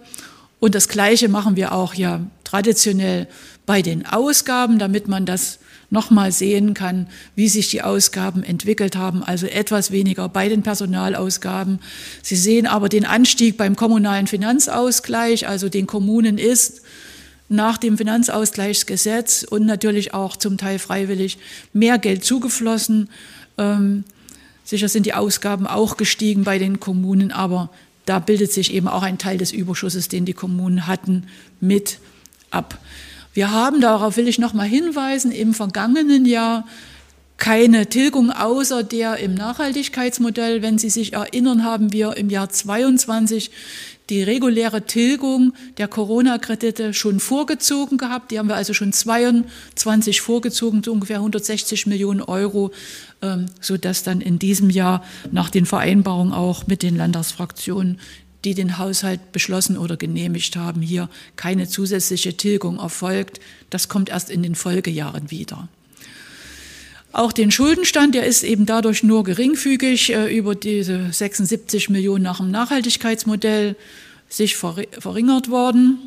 [0.61, 2.21] Und das Gleiche machen wir auch ja
[2.55, 3.27] traditionell
[3.67, 5.59] bei den Ausgaben, damit man das
[5.91, 11.81] nochmal sehen kann, wie sich die Ausgaben entwickelt haben, also etwas weniger bei den Personalausgaben.
[12.23, 16.83] Sie sehen aber den Anstieg beim kommunalen Finanzausgleich, also den Kommunen ist
[17.49, 21.39] nach dem Finanzausgleichsgesetz und natürlich auch zum Teil freiwillig
[21.73, 23.09] mehr Geld zugeflossen.
[23.59, 24.05] Ähm,
[24.63, 27.71] sicher sind die Ausgaben auch gestiegen bei den Kommunen, aber
[28.07, 31.25] da bildet sich eben auch ein Teil des Überschusses, den die Kommunen hatten,
[31.61, 31.99] mit
[32.55, 32.79] ab.
[33.33, 36.65] Wir haben, darauf will ich noch mal hinweisen, im vergangenen Jahr
[37.37, 40.63] keine Tilgung außer der im Nachhaltigkeitsmodell.
[40.63, 43.51] Wenn Sie sich erinnern, haben wir im Jahr 22
[44.11, 48.31] die reguläre Tilgung der Corona-Kredite schon vorgezogen gehabt.
[48.31, 52.71] Die haben wir also schon 22 vorgezogen, zu ungefähr 160 Millionen Euro,
[53.23, 57.99] ähm, sodass dann in diesem Jahr nach den Vereinbarungen auch mit den Landtagsfraktionen
[58.45, 63.41] die den Haushalt beschlossen oder genehmigt haben, hier keine zusätzliche Tilgung erfolgt.
[63.71, 65.69] Das kommt erst in den Folgejahren wieder.
[67.13, 72.39] Auch den Schuldenstand, der ist eben dadurch nur geringfügig äh, über diese 76 Millionen nach
[72.39, 73.77] dem Nachhaltigkeitsmodell
[74.29, 75.99] sich verringert worden.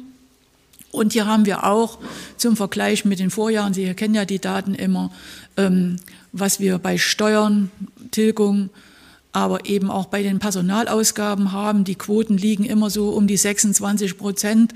[0.91, 1.99] Und hier haben wir auch
[2.35, 5.11] zum Vergleich mit den Vorjahren, Sie kennen ja die Daten immer,
[5.55, 5.97] ähm,
[6.33, 7.71] was wir bei Steuern,
[8.11, 8.69] Tilgung,
[9.37, 11.83] aber eben auch bei den Personalausgaben haben.
[11.83, 14.73] Die Quoten liegen immer so um die 26 Prozent.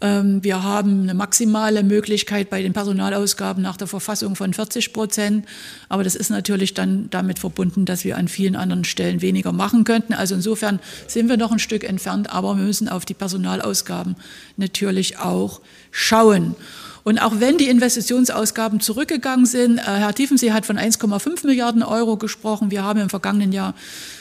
[0.00, 5.46] Ähm, wir haben eine maximale Möglichkeit bei den Personalausgaben nach der Verfassung von 40 Prozent.
[5.90, 9.84] Aber das ist natürlich dann damit verbunden, dass wir an vielen anderen Stellen weniger machen
[9.84, 10.14] könnten.
[10.14, 14.16] Also insofern sind wir noch ein Stück entfernt, aber wir müssen auf die Personalausgaben
[14.56, 16.56] natürlich auch schauen.
[17.04, 22.16] Und auch wenn die Investitionsausgaben zurückgegangen sind, äh, Herr Tiefensee hat von 1,5 Milliarden Euro
[22.16, 22.70] gesprochen.
[22.70, 23.74] Wir haben im vergangenen Jahr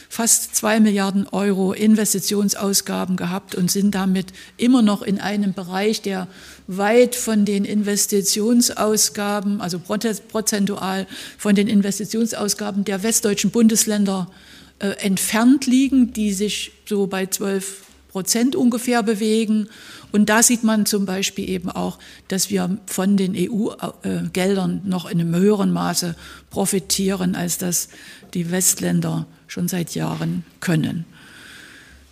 [0.09, 6.27] fast zwei Milliarden Euro Investitionsausgaben gehabt und sind damit immer noch in einem Bereich, der
[6.67, 14.31] weit von den Investitionsausgaben, also prozentual von den Investitionsausgaben der westdeutschen Bundesländer
[14.79, 17.86] äh, entfernt liegen, die sich so bei 12
[18.17, 19.69] Prozent ungefähr bewegen.
[20.11, 21.99] Und da sieht man zum Beispiel eben auch,
[22.29, 26.15] dass wir von den EU-Geldern noch in einem höheren Maße
[26.49, 27.89] profitieren, als das
[28.33, 31.05] die Westländer schon seit Jahren können.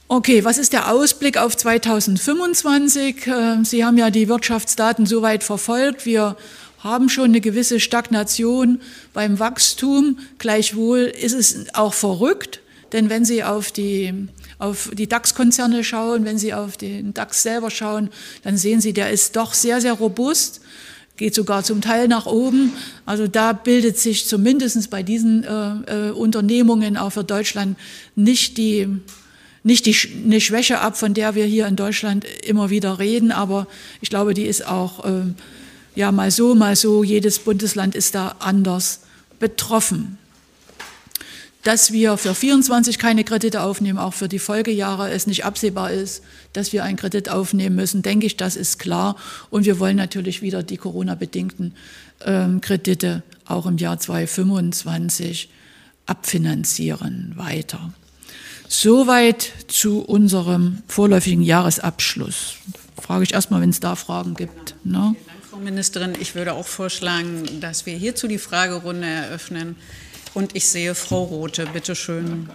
[0.08, 3.26] Okay, was ist der Ausblick auf 2025?
[3.26, 6.06] Äh, Sie haben ja die Wirtschaftsdaten soweit verfolgt.
[6.06, 6.38] Wir
[6.78, 8.80] haben schon eine gewisse Stagnation
[9.12, 10.20] beim Wachstum.
[10.38, 16.38] Gleichwohl ist es auch verrückt, denn wenn Sie auf die, auf die DAX-Konzerne schauen, wenn
[16.38, 18.10] Sie auf den DAX selber schauen,
[18.44, 20.62] dann sehen Sie, der ist doch sehr, sehr robust
[21.18, 22.74] geht sogar zum Teil nach oben.
[23.06, 27.78] Also da bildet sich zumindest bei diesen äh, äh, Unternehmungen auch für Deutschland
[28.16, 28.88] nicht die
[29.64, 33.66] nicht die, eine Schwäche ab, von der wir hier in Deutschland immer wieder reden, aber
[34.00, 35.24] ich glaube, die ist auch äh,
[35.96, 37.04] ja mal so, mal so.
[37.04, 39.00] Jedes Bundesland ist da anders
[39.40, 40.20] betroffen
[41.66, 46.24] dass wir für 24 keine Kredite aufnehmen, auch für die Folgejahre es nicht absehbar ist,
[46.54, 49.16] dass wir einen Kredit aufnehmen müssen, denke ich, das ist klar.
[49.50, 51.74] Und wir wollen natürlich wieder die Corona-bedingten
[52.24, 55.50] ähm, Kredite auch im Jahr 2025
[56.06, 57.92] abfinanzieren weiter.
[58.68, 62.58] Soweit zu unserem vorläufigen Jahresabschluss.
[63.02, 64.76] Frage ich erstmal, wenn es da Fragen gibt.
[64.84, 65.16] Ne?
[65.50, 66.14] Frau Ministerin.
[66.20, 69.78] Ich würde auch vorschlagen, dass wir hierzu die Fragerunde eröffnen.
[70.36, 72.50] Und ich sehe Frau Rote, bitte schön.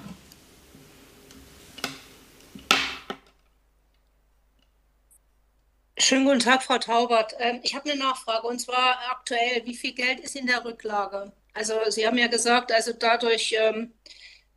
[5.96, 7.34] Schönen guten Tag, Frau Taubert.
[7.38, 11.32] Ähm, ich habe eine Nachfrage und zwar aktuell, wie viel Geld ist in der Rücklage?
[11.54, 13.94] Also Sie haben ja gesagt, also dadurch, ähm,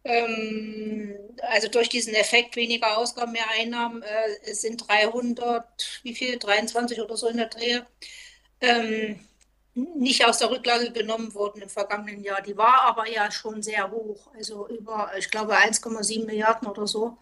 [0.04, 7.00] ähm, also durch diesen Effekt weniger Ausgaben, mehr Einnahmen äh, sind 300, wie viel, 23
[7.00, 7.86] oder so in der Drehe.
[8.60, 9.22] Ähm,
[9.76, 12.42] nicht aus der Rücklage genommen worden im vergangenen Jahr.
[12.42, 17.18] Die war aber ja schon sehr hoch, also über, ich glaube, 1,7 Milliarden oder so.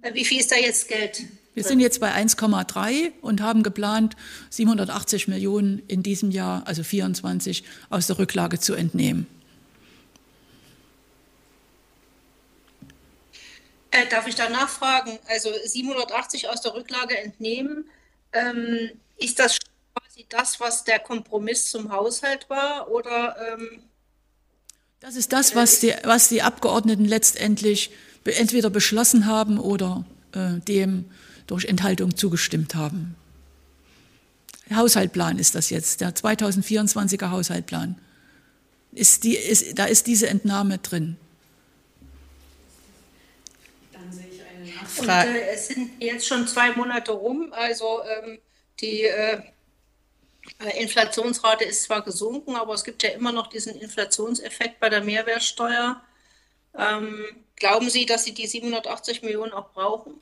[0.00, 1.22] Äh, wie viel ist da jetzt Geld?
[1.54, 4.16] Wir sind jetzt bei 1,3 und haben geplant,
[4.48, 9.26] 780 Millionen in diesem Jahr, also 24, aus der Rücklage zu entnehmen.
[13.90, 15.18] Äh, darf ich da nachfragen?
[15.28, 17.84] Also 780 aus der Rücklage entnehmen,
[18.32, 19.58] ähm, ist das
[20.22, 22.90] quasi das, was der Kompromiss zum Haushalt war?
[22.90, 23.82] Oder, ähm,
[25.00, 27.90] das ist das, was die, was die Abgeordneten letztendlich
[28.24, 31.06] entweder beschlossen haben oder äh, dem
[31.46, 33.16] durch Enthaltung zugestimmt haben.
[34.72, 37.98] Haushaltplan ist das jetzt, der 2024er Haushaltplan.
[38.92, 41.16] Ist die, ist, da ist diese Entnahme drin.
[43.92, 45.30] Dann sehe ich eine Nachfrage.
[45.30, 48.38] Und, äh, es sind jetzt schon zwei Monate rum, also ähm,
[48.80, 49.42] die äh,
[50.78, 56.00] Inflationsrate ist zwar gesunken, aber es gibt ja immer noch diesen Inflationseffekt bei der Mehrwertsteuer.
[56.76, 57.24] Ähm,
[57.56, 60.14] glauben Sie, dass Sie die 780 Millionen auch brauchen?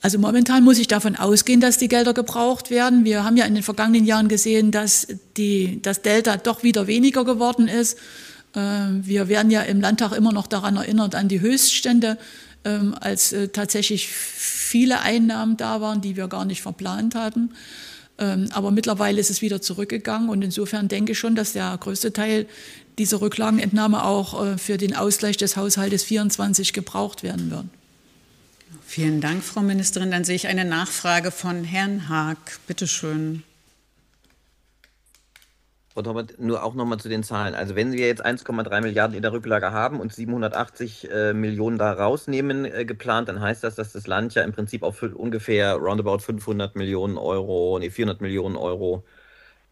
[0.00, 3.04] Also momentan muss ich davon ausgehen, dass die Gelder gebraucht werden.
[3.04, 7.24] Wir haben ja in den vergangenen Jahren gesehen, dass die, das Delta doch wieder weniger
[7.24, 7.98] geworden ist.
[8.56, 12.18] Ähm, wir werden ja im Landtag immer noch daran erinnert an die Höchststände,
[12.64, 17.54] ähm, als äh, tatsächlich viele Einnahmen da waren, die wir gar nicht verplant hatten.
[18.18, 22.12] Ähm, aber mittlerweile ist es wieder zurückgegangen und insofern denke ich schon, dass der größte
[22.12, 22.46] Teil
[22.98, 27.64] dieser Rücklagenentnahme auch äh, für den Ausgleich des Haushaltes 24 gebraucht werden wird.
[28.86, 30.10] Vielen Dank, Frau Ministerin.
[30.10, 32.58] Dann sehe ich eine Nachfrage von Herrn Haag.
[32.66, 33.42] Bitte schön.
[35.94, 37.54] Frau Torwart, nur auch nochmal zu den Zahlen.
[37.54, 41.92] Also wenn wir jetzt 1,3 Milliarden in der Rücklage haben und 780 äh, Millionen da
[41.92, 46.20] rausnehmen äh, geplant, dann heißt das, dass das Land ja im Prinzip auf ungefähr roundabout
[46.20, 49.04] 500 Millionen Euro, nee, 400 Millionen Euro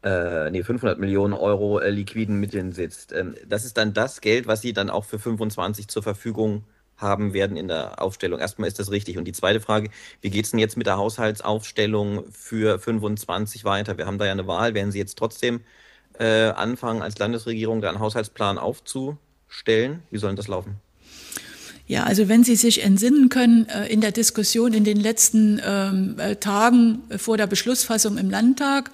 [0.03, 3.13] äh, nee, 500 Millionen Euro äh, liquiden Mitteln sitzt.
[3.13, 6.65] Ähm, das ist dann das Geld, was Sie dann auch für 25 zur Verfügung
[6.97, 8.41] haben werden in der Aufstellung.
[8.41, 9.19] Erstmal ist das richtig.
[9.19, 13.99] Und die zweite Frage, wie geht es denn jetzt mit der Haushaltsaufstellung für 25 weiter?
[13.99, 14.75] Wir haben da ja eine Wahl.
[14.75, 15.61] Werden Sie jetzt trotzdem
[16.21, 20.03] äh, anfangen, als Landesregierung da einen Haushaltsplan aufzustellen?
[20.11, 20.77] Wie soll das laufen?
[21.87, 26.15] Ja, also wenn Sie sich entsinnen können, äh, in der Diskussion in den letzten ähm,
[26.19, 28.93] äh, Tagen vor der Beschlussfassung im Landtag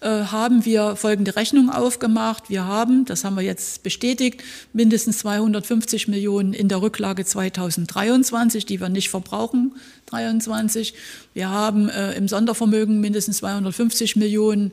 [0.00, 2.48] äh, haben wir folgende Rechnung aufgemacht.
[2.48, 8.80] Wir haben, das haben wir jetzt bestätigt, mindestens 250 Millionen in der Rücklage 2023, die
[8.80, 9.74] wir nicht verbrauchen,
[10.06, 10.94] 23.
[11.34, 14.72] Wir haben äh, im Sondervermögen mindestens 250 Millionen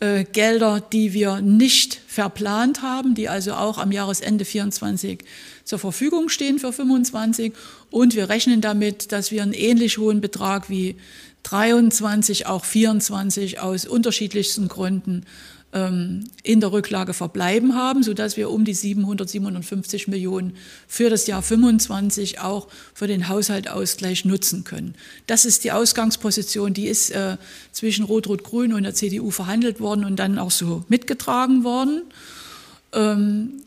[0.00, 5.20] äh, Gelder, die wir nicht verplant haben, die also auch am Jahresende 24
[5.64, 7.52] zur Verfügung stehen für 25.
[7.90, 10.96] Und wir rechnen damit, dass wir einen ähnlich hohen Betrag wie
[11.42, 15.24] 23, auch 24 aus unterschiedlichsten Gründen
[15.72, 20.56] ähm, in der Rücklage verbleiben haben, sodass wir um die 757 Millionen
[20.88, 24.94] für das Jahr 25 auch für den Haushaltausgleich nutzen können.
[25.26, 27.36] Das ist die Ausgangsposition, die ist äh,
[27.72, 32.02] zwischen Rot-Rot-Grün und der CDU verhandelt worden und dann auch so mitgetragen worden.
[32.92, 33.62] Ähm,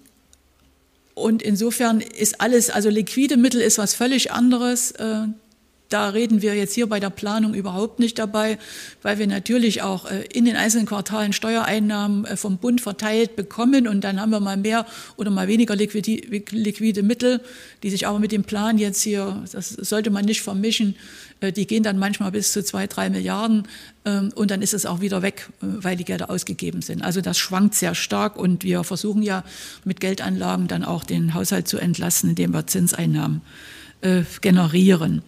[1.15, 4.91] und insofern ist alles, also liquide Mittel ist was völlig anderes.
[4.91, 5.27] Äh,
[5.93, 8.57] da reden wir jetzt hier bei der Planung überhaupt nicht dabei,
[9.03, 13.87] weil wir natürlich auch äh, in den einzelnen Quartalen Steuereinnahmen äh, vom Bund verteilt bekommen
[13.87, 17.41] und dann haben wir mal mehr oder mal weniger liquide Mittel,
[17.83, 20.95] die sich aber mit dem Plan jetzt hier, das sollte man nicht vermischen,
[21.41, 23.67] äh, die gehen dann manchmal bis zu zwei, drei Milliarden
[24.05, 27.03] ähm, und dann ist es auch wieder weg, weil die Gelder ausgegeben sind.
[27.03, 29.43] Also das schwankt sehr stark und wir versuchen ja
[29.83, 33.41] mit Geldanlagen dann auch den Haushalt zu entlasten, indem wir Zinseinnahmen
[34.41, 35.21] generieren.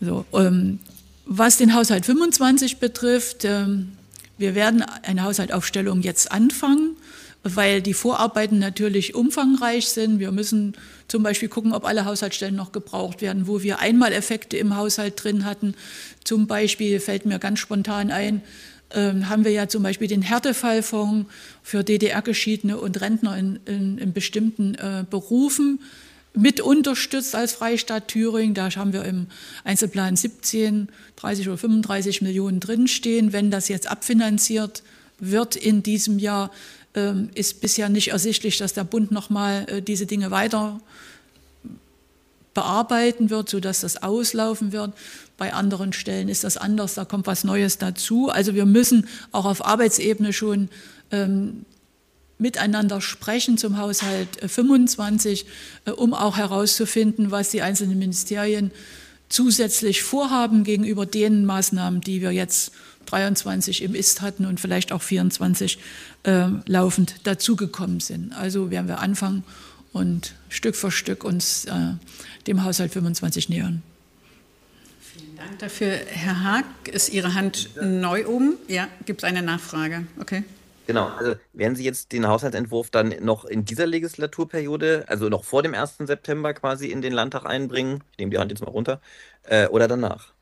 [0.00, 0.78] So, ähm,
[1.24, 3.92] was den Haushalt 25 betrifft, ähm,
[4.38, 6.96] wir werden eine Haushaltaufstellung jetzt anfangen,
[7.42, 10.18] weil die Vorarbeiten natürlich umfangreich sind.
[10.18, 10.76] Wir müssen
[11.08, 15.44] zum Beispiel gucken, ob alle Haushaltsstellen noch gebraucht werden, wo wir Einmaleffekte im Haushalt drin
[15.44, 15.74] hatten.
[16.24, 18.42] Zum Beispiel fällt mir ganz spontan ein,
[18.94, 21.28] ähm, haben wir ja zum Beispiel den Härtefallfonds
[21.62, 25.80] für DDR-Geschiedene und Rentner in, in, in bestimmten äh, Berufen
[26.36, 28.54] mit unterstützt als Freistaat Thüringen.
[28.54, 29.26] Da haben wir im
[29.64, 33.32] Einzelplan 17, 30 oder 35 Millionen drinstehen.
[33.32, 34.82] Wenn das jetzt abfinanziert
[35.18, 36.50] wird in diesem Jahr,
[36.94, 40.80] ähm, ist bisher nicht ersichtlich, dass der Bund nochmal äh, diese Dinge weiter
[42.52, 44.92] bearbeiten wird, sodass das auslaufen wird.
[45.38, 48.28] Bei anderen Stellen ist das anders, da kommt was Neues dazu.
[48.28, 50.68] Also wir müssen auch auf Arbeitsebene schon
[51.10, 51.64] ähm,
[52.38, 55.46] miteinander sprechen zum Haushalt 25,
[55.84, 58.70] äh, äh, um auch herauszufinden, was die einzelnen Ministerien
[59.28, 62.72] zusätzlich vorhaben gegenüber den Maßnahmen, die wir jetzt
[63.06, 65.78] 23 im Ist hatten und vielleicht auch 24
[66.24, 68.32] äh, laufend dazugekommen sind.
[68.32, 69.44] Also werden wir anfangen
[69.92, 71.94] und Stück für Stück uns äh,
[72.46, 73.82] dem Haushalt 25 nähern.
[75.00, 75.92] Vielen Dank dafür.
[76.08, 78.54] Herr Haag, ist Ihre Hand neu oben?
[78.68, 80.06] Ja, gibt es eine Nachfrage?
[80.20, 80.44] Okay.
[80.86, 85.62] Genau, also werden Sie jetzt den Haushaltsentwurf dann noch in dieser Legislaturperiode, also noch vor
[85.62, 85.96] dem 1.
[85.98, 88.04] September quasi in den Landtag einbringen?
[88.12, 89.00] Ich nehme die Hand jetzt mal runter.
[89.42, 90.32] Äh, oder danach?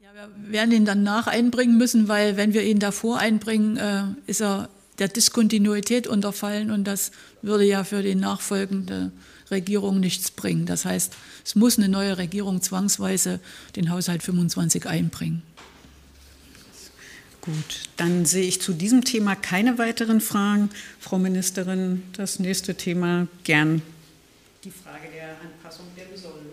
[0.00, 4.40] Ja, wir werden ihn danach einbringen müssen, weil wenn wir ihn davor einbringen, äh, ist
[4.40, 4.68] er
[5.00, 7.10] der Diskontinuität unterfallen und das
[7.42, 9.12] würde ja für die nachfolgende
[9.50, 10.66] Regierung nichts bringen.
[10.66, 13.40] Das heißt, es muss eine neue Regierung zwangsweise
[13.76, 15.42] den Haushalt 25 einbringen.
[17.40, 20.70] Gut, dann sehe ich zu diesem Thema keine weiteren Fragen.
[21.00, 23.80] Frau Ministerin, das nächste Thema gern.
[24.64, 26.46] Die Frage der Anpassung der Besoldung.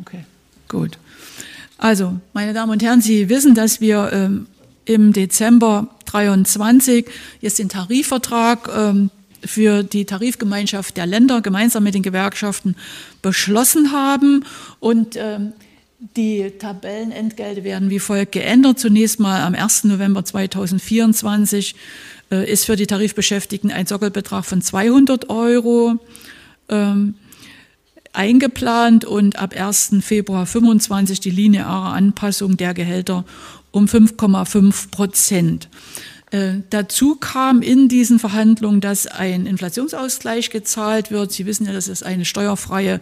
[0.00, 0.24] Okay,
[0.68, 0.98] gut.
[1.78, 4.46] Also, meine Damen und Herren, Sie wissen, dass wir ähm,
[4.84, 7.06] im Dezember 23
[7.40, 9.10] jetzt den Tarifvertrag ähm,
[9.42, 12.76] für die Tarifgemeinschaft der Länder gemeinsam mit den Gewerkschaften
[13.22, 14.44] beschlossen haben
[14.80, 15.52] und ähm,
[16.16, 18.78] die Tabellenentgelte werden wie folgt geändert.
[18.78, 19.84] Zunächst mal am 1.
[19.84, 21.74] November 2024
[22.30, 25.96] äh, ist für die Tarifbeschäftigten ein Sockelbetrag von 200 Euro
[26.68, 27.14] ähm,
[28.12, 29.96] eingeplant und ab 1.
[30.00, 33.24] Februar 25 die lineare Anpassung der Gehälter
[33.70, 35.68] um 5,5 Prozent.
[36.34, 41.30] Äh, dazu kam in diesen Verhandlungen, dass ein Inflationsausgleich gezahlt wird.
[41.30, 43.00] Sie wissen ja, dass es eine steuerfreie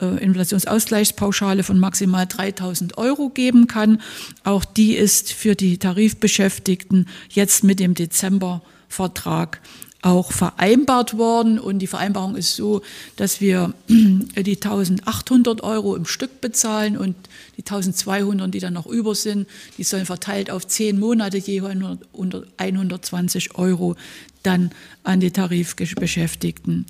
[0.00, 4.00] äh, Inflationsausgleichspauschale von maximal 3000 Euro geben kann.
[4.44, 9.60] Auch die ist für die Tarifbeschäftigten jetzt mit dem Dezember Vertrag
[10.02, 11.58] auch vereinbart worden.
[11.58, 12.82] Und die Vereinbarung ist so,
[13.16, 17.16] dass wir die 1800 Euro im Stück bezahlen und
[17.56, 23.56] die 1200, die dann noch über sind, die sollen verteilt auf zehn Monate je 120
[23.56, 23.96] Euro
[24.42, 24.70] dann
[25.02, 26.86] an die Tarifbeschäftigten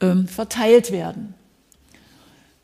[0.00, 1.34] ähm, verteilt werden.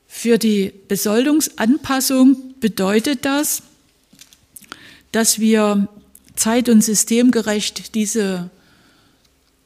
[0.07, 3.63] Für die Besoldungsanpassung bedeutet das,
[5.13, 5.89] dass wir
[6.37, 8.51] zeit- und systemgerecht diese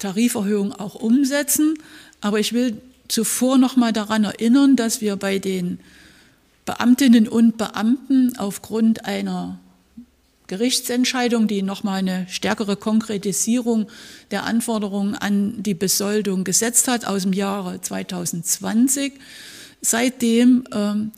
[0.05, 1.79] Tariferhöhung auch umsetzen.
[2.21, 5.81] Aber ich will zuvor noch mal daran erinnern, dass wir bei den
[6.65, 9.59] Beamtinnen und Beamten aufgrund einer
[10.47, 13.89] Gerichtsentscheidung, die nochmal eine stärkere Konkretisierung
[14.31, 19.15] der Anforderungen an die Besoldung gesetzt hat aus dem Jahre 2020,
[19.81, 21.13] seitdem ähm,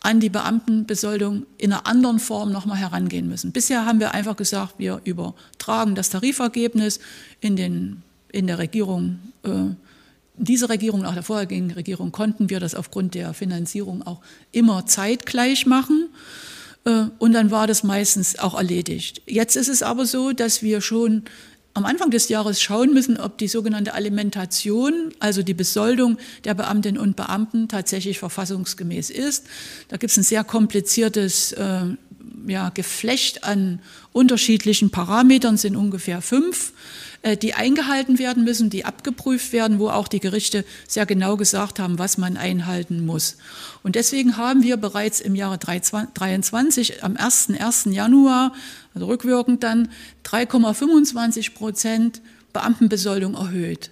[0.00, 3.52] an die Beamtenbesoldung in einer anderen Form nochmal herangehen müssen.
[3.52, 7.00] Bisher haben wir einfach gesagt, wir übertragen das Tarifergebnis
[7.40, 8.02] in, den,
[8.34, 9.20] in der Regierung.
[9.42, 9.74] Äh,
[10.36, 14.20] diese Regierung, auch der vorhergehenden Regierung, konnten wir das aufgrund der Finanzierung auch
[14.50, 16.08] immer zeitgleich machen.
[16.84, 19.22] Äh, und dann war das meistens auch erledigt.
[19.26, 21.22] Jetzt ist es aber so, dass wir schon
[21.74, 27.00] am Anfang des Jahres schauen müssen, ob die sogenannte Alimentation, also die Besoldung der Beamtinnen
[27.00, 29.46] und Beamten tatsächlich verfassungsgemäß ist.
[29.88, 31.86] Da gibt es ein sehr kompliziertes äh,
[32.46, 33.80] ja, Geflecht an
[34.12, 36.72] unterschiedlichen Parametern, sind ungefähr fünf.
[37.24, 41.78] Äh, die eingehalten werden müssen, die abgeprüft werden, wo auch die Gerichte sehr genau gesagt
[41.78, 43.38] haben, was man einhalten muss.
[43.82, 47.52] Und deswegen haben wir bereits im Jahre 2023, am 1.
[47.58, 47.86] 1.
[47.86, 48.52] Januar,
[48.94, 49.88] also rückwirkend dann,
[50.24, 52.20] 3,25 Prozent
[52.52, 53.90] Beamtenbesoldung erhöht.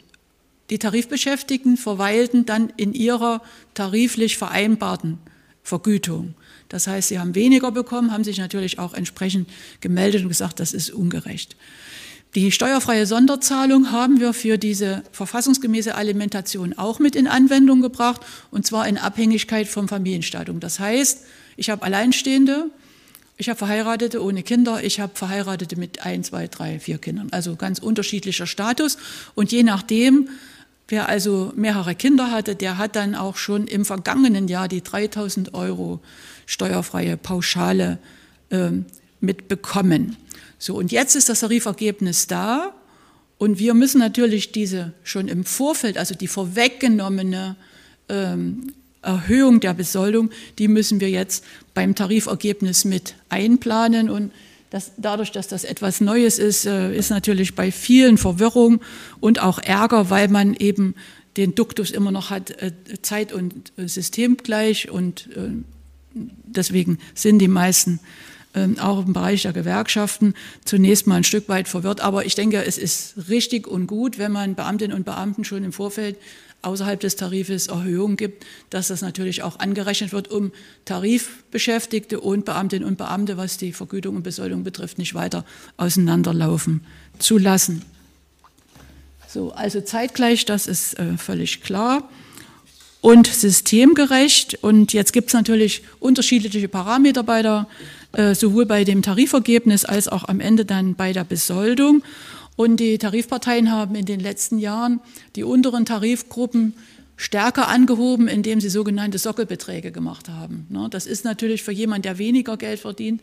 [0.68, 3.40] Die Tarifbeschäftigten verweilten dann in ihrer
[3.72, 5.18] tariflich vereinbarten
[5.62, 6.34] Vergütung.
[6.72, 9.48] Das heißt, sie haben weniger bekommen, haben sich natürlich auch entsprechend
[9.82, 11.54] gemeldet und gesagt, das ist ungerecht.
[12.34, 18.66] Die steuerfreie Sonderzahlung haben wir für diese verfassungsgemäße Alimentation auch mit in Anwendung gebracht, und
[18.66, 20.58] zwar in Abhängigkeit vom Familienstatum.
[20.58, 21.26] Das heißt,
[21.58, 22.70] ich habe Alleinstehende,
[23.36, 27.28] ich habe Verheiratete ohne Kinder, ich habe Verheiratete mit ein, zwei, drei, vier Kindern.
[27.32, 28.96] Also ganz unterschiedlicher Status.
[29.34, 30.30] Und je nachdem,
[30.88, 35.52] wer also mehrere Kinder hatte, der hat dann auch schon im vergangenen Jahr die 3000
[35.52, 36.00] Euro
[36.47, 37.99] steuerfreie Pauschale
[38.51, 38.70] äh,
[39.20, 40.16] mitbekommen.
[40.59, 42.72] So, und jetzt ist das Tarifergebnis da
[43.38, 47.57] und wir müssen natürlich diese schon im Vorfeld, also die vorweggenommene
[48.09, 48.72] ähm,
[49.03, 54.30] Erhöhung der Besoldung, die müssen wir jetzt beim Tarifergebnis mit einplanen und
[54.70, 58.80] das, dadurch, dass das etwas Neues ist, äh, ist natürlich bei vielen Verwirrung
[59.20, 60.95] und auch Ärger, weil man eben
[61.36, 62.72] den Duktus immer noch hat, äh,
[63.03, 65.51] Zeit und äh, System gleich und äh,
[66.14, 68.00] deswegen sind die meisten
[68.54, 70.34] ähm, auch im Bereich der Gewerkschaften
[70.64, 72.00] zunächst mal ein Stück weit verwirrt.
[72.00, 75.72] Aber ich denke, es ist richtig und gut, wenn man Beamtinnen und Beamten schon im
[75.72, 76.16] Vorfeld
[76.62, 80.52] außerhalb des Tarifes Erhöhungen gibt, dass das natürlich auch angerechnet wird, um
[80.84, 85.44] Tarifbeschäftigte und Beamtinnen und Beamte, was die Vergütung und Besoldung betrifft, nicht weiter
[85.76, 86.84] auseinanderlaufen
[87.18, 87.82] zu lassen.
[89.28, 92.08] So, also zeitgleich, das ist äh, völlig klar
[93.03, 94.62] und systemgerecht.
[94.62, 97.66] Und jetzt gibt es natürlich unterschiedliche Parameter bei der
[98.12, 102.03] äh, sowohl bei dem Tarifergebnis als auch am Ende dann bei der Besoldung.
[102.57, 105.00] Und die Tarifparteien haben in den letzten Jahren
[105.36, 106.74] die unteren Tarifgruppen
[107.16, 110.66] stärker angehoben, indem sie sogenannte Sockelbeträge gemacht haben.
[110.70, 113.22] Ne, das ist natürlich für jemanden, der weniger Geld verdient,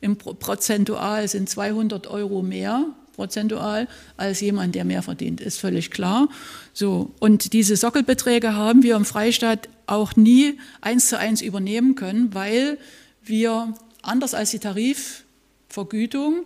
[0.00, 2.84] im prozentual sind 200 Euro mehr
[3.16, 6.28] prozentual als jemand, der mehr verdient, ist völlig klar.
[6.72, 12.34] So und diese Sockelbeträge haben wir im Freistaat auch nie eins zu eins übernehmen können,
[12.34, 12.78] weil
[13.24, 16.44] wir anders als die Tarifvergütung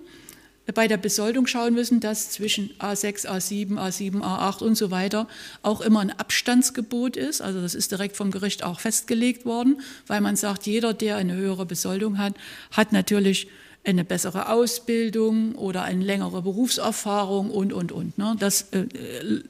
[0.73, 5.27] bei der Besoldung schauen müssen, dass zwischen A6, A7, A7, A8 und so weiter
[5.62, 7.41] auch immer ein Abstandsgebot ist.
[7.41, 11.35] Also das ist direkt vom Gericht auch festgelegt worden, weil man sagt, jeder, der eine
[11.35, 12.35] höhere Besoldung hat,
[12.71, 13.49] hat natürlich
[13.85, 18.18] eine bessere Ausbildung oder eine längere Berufserfahrung und, und, und.
[18.18, 18.37] Ne?
[18.39, 18.87] Das äh,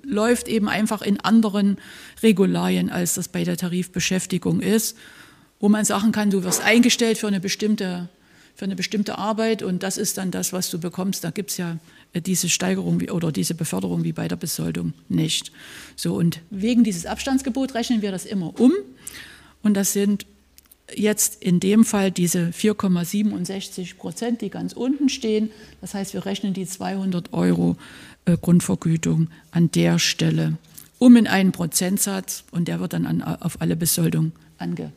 [0.03, 1.78] läuft eben einfach in anderen
[2.22, 4.97] Regularien, als das bei der Tarifbeschäftigung ist
[5.61, 8.09] wo man sagen kann, du wirst eingestellt für eine bestimmte,
[8.57, 11.22] für eine bestimmte Arbeit und das ist dann das, was du bekommst.
[11.22, 11.78] Da gibt es ja
[12.14, 15.53] äh, diese Steigerung oder diese Beförderung wie bei der Besoldung nicht.
[15.95, 18.72] So, und wegen dieses Abstandsgebot rechnen wir das immer um.
[19.62, 20.26] Und das sind
[20.95, 25.51] jetzt in dem Fall diese 4,67 Prozent, die ganz unten stehen.
[25.80, 27.76] Das heißt, wir rechnen die 200 Euro
[28.24, 30.59] äh, Grundvergütung an der Stelle
[30.99, 34.93] um in einen Prozentsatz und der wird dann an, auf alle Besoldung ange,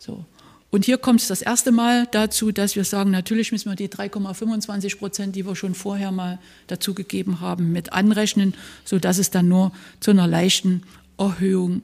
[0.00, 0.24] so.
[0.70, 3.88] Und hier kommt es das erste Mal dazu, dass wir sagen, natürlich müssen wir die
[3.88, 6.38] 3,25 Prozent, die wir schon vorher mal
[6.68, 8.54] dazugegeben haben, mit anrechnen,
[8.84, 10.82] sodass es dann nur zu einer leichten
[11.18, 11.82] Erhöhung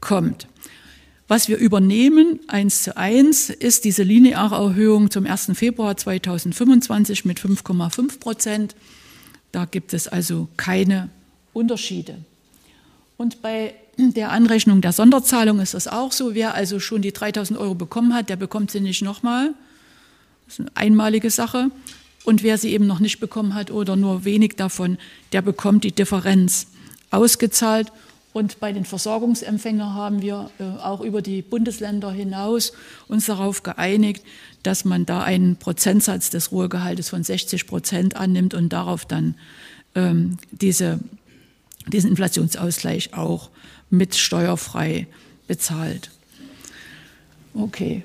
[0.00, 0.48] kommt.
[1.28, 5.50] Was wir übernehmen, eins zu eins, ist diese lineare Erhöhung zum 1.
[5.54, 8.76] Februar 2025 mit 5,5 Prozent.
[9.50, 11.08] Da gibt es also keine
[11.52, 12.18] Unterschiede.
[13.16, 16.34] Und bei der Anrechnung der Sonderzahlung ist das auch so.
[16.34, 19.52] Wer also schon die 3000 Euro bekommen hat, der bekommt sie nicht nochmal.
[20.44, 21.70] Das ist eine einmalige Sache.
[22.24, 24.98] Und wer sie eben noch nicht bekommen hat oder nur wenig davon,
[25.32, 26.68] der bekommt die Differenz
[27.10, 27.90] ausgezahlt.
[28.36, 32.74] Und bei den Versorgungsempfängern haben wir äh, auch über die Bundesländer hinaus
[33.08, 34.22] uns darauf geeinigt,
[34.62, 39.36] dass man da einen Prozentsatz des Ruhegehaltes von 60 Prozent annimmt und darauf dann
[39.94, 41.00] ähm, diese,
[41.86, 43.48] diesen Inflationsausgleich auch
[43.88, 45.06] mit steuerfrei
[45.46, 46.10] bezahlt.
[47.54, 48.02] Okay.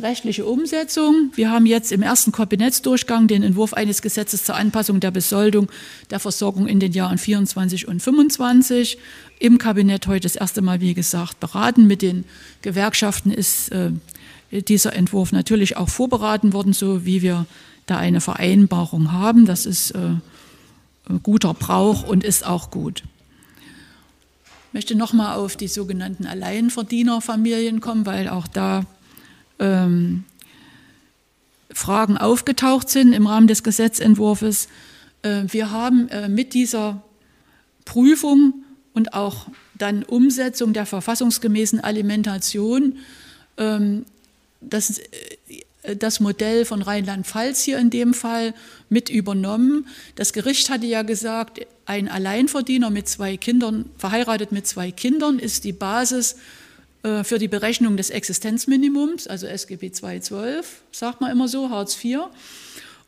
[0.00, 1.32] Rechtliche Umsetzung.
[1.34, 5.68] Wir haben jetzt im ersten Kabinettsdurchgang den Entwurf eines Gesetzes zur Anpassung der Besoldung
[6.08, 8.96] der Versorgung in den Jahren 24 und 25
[9.38, 11.86] im Kabinett heute das erste Mal, wie gesagt, beraten.
[11.86, 12.24] Mit den
[12.62, 13.90] Gewerkschaften ist äh,
[14.50, 17.44] dieser Entwurf natürlich auch vorberaten worden, so wie wir
[17.84, 19.44] da eine Vereinbarung haben.
[19.44, 20.14] Das ist äh,
[21.22, 23.02] guter Brauch und ist auch gut.
[24.68, 28.86] Ich möchte nochmal auf die sogenannten Alleinverdienerfamilien kommen, weil auch da
[29.58, 30.24] ähm,
[31.72, 34.68] Fragen aufgetaucht sind im Rahmen des Gesetzentwurfs.
[35.22, 37.02] Äh, wir haben äh, mit dieser
[37.84, 42.98] Prüfung und auch dann Umsetzung der verfassungsgemäßen Alimentation
[43.56, 44.04] ähm,
[44.60, 44.98] das,
[45.82, 48.54] äh, das Modell von Rheinland-Pfalz hier in dem Fall
[48.88, 49.86] mit übernommen.
[50.14, 55.64] Das Gericht hatte ja gesagt, ein Alleinverdiener mit zwei Kindern, verheiratet mit zwei Kindern, ist
[55.64, 56.36] die Basis
[57.02, 62.20] für die Berechnung des Existenzminimums, also SGB 212, sagt man immer so, Hartz IV.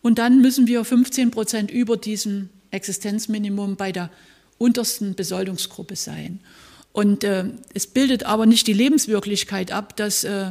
[0.02, 4.10] Und dann müssen wir 15 Prozent über diesem Existenzminimum bei der
[4.58, 6.40] untersten Besoldungsgruppe sein.
[6.92, 10.50] Und äh, es bildet aber nicht die Lebenswirklichkeit ab, dass, äh,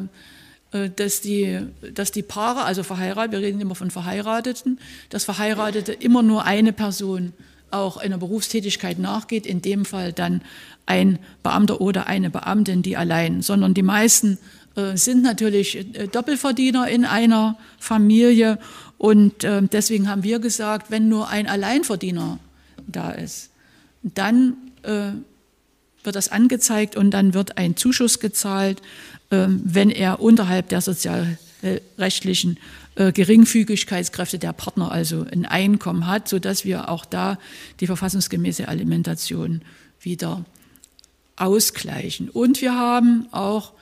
[0.71, 1.59] äh dass, die,
[1.93, 4.79] dass die Paare, also verheiratet, wir reden immer von Verheirateten,
[5.09, 7.33] dass Verheiratete immer nur eine Person
[7.73, 10.41] auch einer Berufstätigkeit nachgeht, in dem Fall dann
[10.85, 14.37] ein Beamter oder eine Beamtin, die allein, sondern die meisten
[14.75, 18.57] äh, sind natürlich äh, Doppelverdiener in einer Familie.
[18.97, 22.39] Und äh, deswegen haben wir gesagt, wenn nur ein Alleinverdiener
[22.87, 23.49] da ist,
[24.01, 28.81] dann wird das angezeigt und dann wird ein Zuschuss gezahlt,
[29.29, 32.57] wenn er unterhalb der sozialrechtlichen
[32.95, 37.37] äh, Geringfügigkeitskräfte der Partner also ein Einkommen hat, sodass wir auch da
[37.79, 39.61] die verfassungsgemäße Alimentation
[39.99, 40.45] wieder
[41.35, 42.29] ausgleichen.
[42.29, 43.73] Und wir haben auch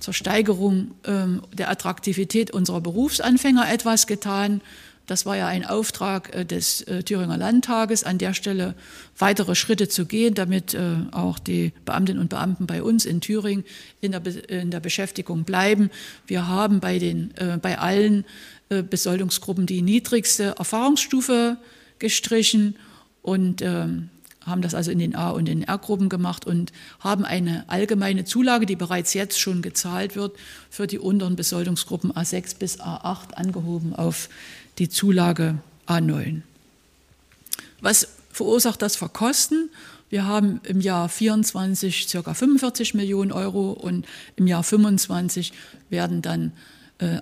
[0.00, 4.60] zur Steigerung ähm, der Attraktivität unserer Berufsanfänger etwas getan.
[5.06, 8.74] Das war ja ein Auftrag äh, des äh, Thüringer Landtages, an der Stelle
[9.18, 13.64] weitere Schritte zu gehen, damit äh, auch die Beamtinnen und Beamten bei uns in Thüringen
[14.00, 15.90] in der, in der Beschäftigung bleiben.
[16.26, 18.24] Wir haben bei, den, bei allen
[18.68, 21.56] Besoldungsgruppen die niedrigste Erfahrungsstufe
[21.98, 22.76] gestrichen
[23.22, 24.08] und ähm,
[24.46, 28.66] haben das also in den A- und den R-Gruppen gemacht und haben eine allgemeine Zulage,
[28.66, 30.36] die bereits jetzt schon gezahlt wird,
[30.70, 34.28] für die unteren Besoldungsgruppen A6 bis A8 angehoben auf
[34.78, 36.42] die Zulage A9.
[37.80, 39.70] Was verursacht das Verkosten?
[40.08, 42.34] Wir haben im Jahr 24 ca.
[42.34, 44.06] 45 Millionen Euro und
[44.36, 45.52] im Jahr 25
[45.88, 46.52] werden dann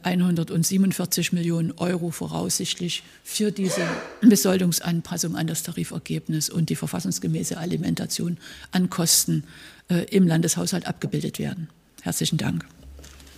[0.02, 3.82] 147 äh, Millionen Euro voraussichtlich für diese
[4.20, 8.36] Besoldungsanpassung an das Tarifergebnis und die verfassungsgemäße Alimentation
[8.72, 9.44] an Kosten
[9.88, 11.68] äh, im Landeshaushalt abgebildet werden.
[12.02, 12.66] Herzlichen Dank.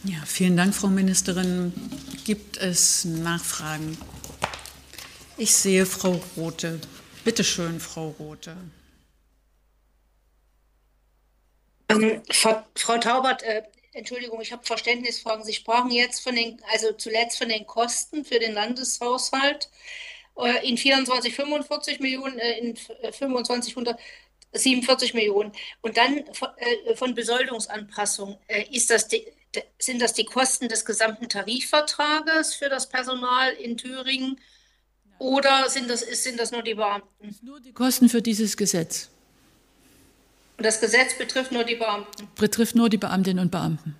[0.05, 1.73] Ja, vielen Dank, Frau Ministerin.
[2.25, 3.97] Gibt es Nachfragen?
[5.37, 6.81] Ich sehe Frau Rote.
[7.25, 8.57] Bitte schön, Frau Rote.
[11.89, 15.45] Ähm, Frau, Frau, Taubert, äh, Entschuldigung, ich habe Verständnisfragen.
[15.45, 19.71] Sie sprachen jetzt von den, also zuletzt von den Kosten für den Landeshaushalt
[20.37, 25.53] äh, in 24, 45 Millionen, äh, in 25, 147 Millionen.
[25.81, 26.25] Und dann
[26.97, 28.39] von Besoldungsanpassung.
[28.71, 29.25] Ist das die,
[29.79, 34.41] sind das die Kosten des gesamten Tarifvertrages für das Personal in Thüringen
[35.19, 37.37] oder sind das, sind das nur die Beamten?
[37.43, 39.09] Nur die Kosten für dieses Gesetz.
[40.57, 42.29] Und das Gesetz betrifft nur die Beamten?
[42.35, 43.97] Betrifft nur die Beamtinnen und Beamten.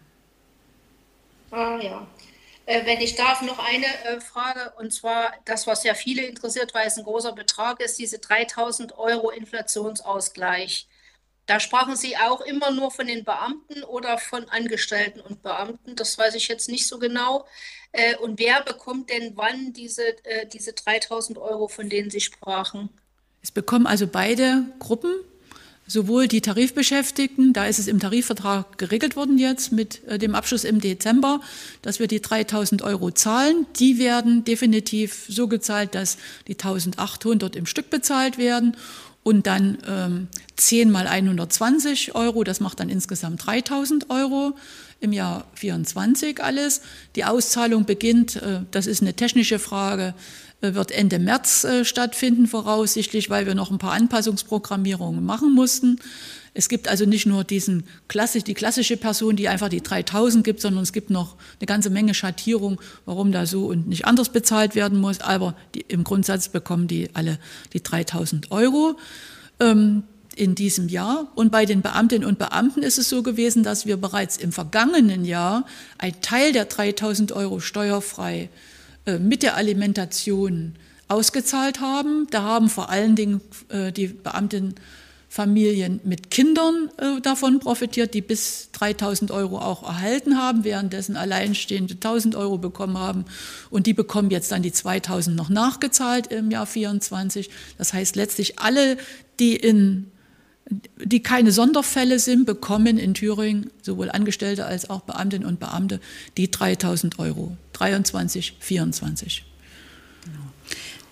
[1.51, 2.07] Ah ja.
[2.67, 6.75] Äh, wenn ich darf, noch eine äh, Frage, und zwar das, was ja viele interessiert,
[6.75, 10.87] weil es ein großer Betrag ist, diese 3000 Euro Inflationsausgleich.
[11.53, 15.97] Da sprachen Sie auch immer nur von den Beamten oder von Angestellten und Beamten.
[15.97, 17.45] Das weiß ich jetzt nicht so genau.
[17.93, 22.89] Äh, und wer bekommt denn wann diese, äh, diese 3000 Euro, von denen Sie sprachen?
[23.43, 25.13] Es bekommen also beide Gruppen,
[25.87, 30.65] sowohl die Tarifbeschäftigten, da ist es im Tarifvertrag geregelt worden jetzt mit äh, dem Abschluss
[30.65, 31.43] im Dezember,
[31.83, 33.67] dass wir die 3000 Euro zahlen.
[33.79, 36.17] Die werden definitiv so gezahlt, dass
[36.49, 38.75] die 1800 im Stück bezahlt werden
[39.23, 44.55] und dann ähm, 10 mal 120 Euro, das macht dann insgesamt 3000 Euro
[45.01, 46.81] im Jahr 24 alles.
[47.17, 50.15] Die Auszahlung beginnt, äh, das ist eine technische Frage,
[50.61, 55.99] äh, wird Ende März äh, stattfinden voraussichtlich, weil wir noch ein paar Anpassungsprogrammierungen machen mussten.
[56.55, 60.61] Es gibt also nicht nur diesen klassisch, die klassische Person, die einfach die 3000 gibt,
[60.61, 64.75] sondern es gibt noch eine ganze Menge Schattierung, warum da so und nicht anders bezahlt
[64.75, 65.21] werden muss.
[65.21, 67.39] Aber die, im Grundsatz bekommen die alle
[67.73, 68.99] die 3000 Euro.
[69.61, 71.29] Ähm, in diesem Jahr.
[71.35, 75.25] Und bei den Beamtinnen und Beamten ist es so gewesen, dass wir bereits im vergangenen
[75.25, 75.67] Jahr
[75.99, 78.49] ein Teil der 3000 Euro steuerfrei
[79.07, 80.75] äh, mit der Alimentation
[81.09, 82.27] ausgezahlt haben.
[82.31, 84.09] Da haben vor allen Dingen äh, die
[85.33, 91.95] Beamtenfamilien mit Kindern äh, davon profitiert, die bis 3000 Euro auch erhalten haben, währenddessen Alleinstehende
[91.95, 93.25] 1000 Euro bekommen haben.
[93.71, 97.49] Und die bekommen jetzt dann die 2000 noch nachgezahlt im Jahr 24.
[97.79, 98.99] Das heißt letztlich alle,
[99.41, 100.09] die in
[101.05, 106.01] die keine Sonderfälle sind, bekommen in Thüringen sowohl Angestellte als auch Beamtinnen und Beamte
[106.37, 109.45] die 3000 Euro, 23, 24.
[110.25, 110.39] Genau.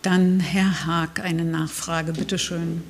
[0.03, 2.83] Dann Herr Haag, eine Nachfrage, bitteschön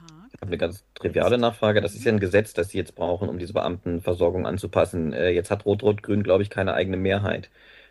[0.00, 1.80] habe eine ganz triviale Nachfrage.
[1.80, 5.12] Das ist ja ein Gesetz, das Sie jetzt brauchen, um diese Beamtenversorgung anzupassen.
[5.12, 7.50] Äh, jetzt hat Rot-Rot-Grün, glaube ich, keine eigene Mehrheit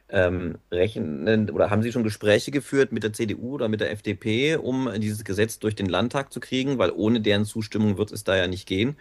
[0.10, 4.56] ähm, rechnen oder haben Sie schon Gespräche geführt mit der CDU oder mit der FDP,
[4.58, 6.78] um dieses Gesetz durch den Landtag zu kriegen?
[6.80, 8.98] Weil ohne deren Zustimmung wird es da ja nicht gehen.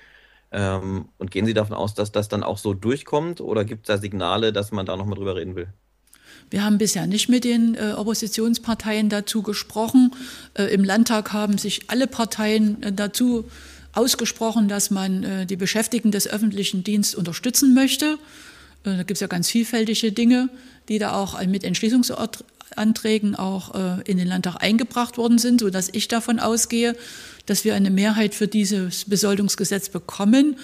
[0.53, 3.95] Ähm, und gehen Sie davon aus, dass das dann auch so durchkommt oder gibt es
[3.95, 5.73] da Signale, dass man da nochmal drüber reden will?
[6.51, 10.15] Wir haben bisher nicht mit den äh, Oppositionsparteien dazu gesprochen.
[10.55, 13.45] Äh, Im Landtag haben sich alle Parteien äh, dazu
[13.93, 18.19] ausgesprochen, dass man äh, die Beschäftigten des öffentlichen Dienstes unterstützen möchte.
[18.85, 20.49] Äh, da gibt es ja ganz vielfältige Dinge,
[20.89, 26.09] die da auch mit Entschließungsanträgen auch äh, in den Landtag eingebracht worden sind, sodass ich
[26.09, 26.97] davon ausgehe,
[27.47, 30.57] dass wir eine Mehrheit für dieses Besoldungsgesetz bekommen.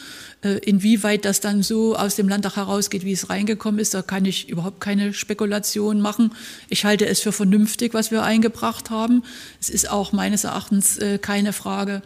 [0.42, 4.24] Äh, inwieweit das dann so aus dem Landtag herausgeht, wie es reingekommen ist, da kann
[4.24, 6.32] ich überhaupt keine Spekulation machen.
[6.68, 9.22] Ich halte es für vernünftig, was wir eingebracht haben.
[9.60, 12.02] Es ist auch meines Erachtens keine Frage,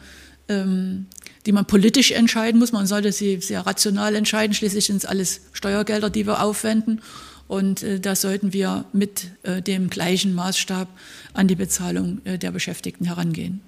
[0.49, 1.07] ähm,
[1.47, 2.73] die man politisch entscheiden muss.
[2.73, 4.55] Man sollte sie sehr rational entscheiden.
[4.55, 7.01] Schließlich sind es alles Steuergelder, die wir aufwenden.
[7.49, 10.89] Und äh, da sollten wir mit äh, dem gleichen Maßstab
[11.33, 13.61] an die Bezahlung äh, der Beschäftigten herangehen.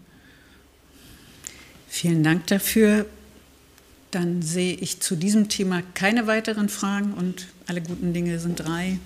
[1.89, 3.07] Vielen Dank dafür.
[4.11, 8.99] Dann sehe ich zu diesem Thema keine weiteren Fragen und alle guten Dinge sind drei.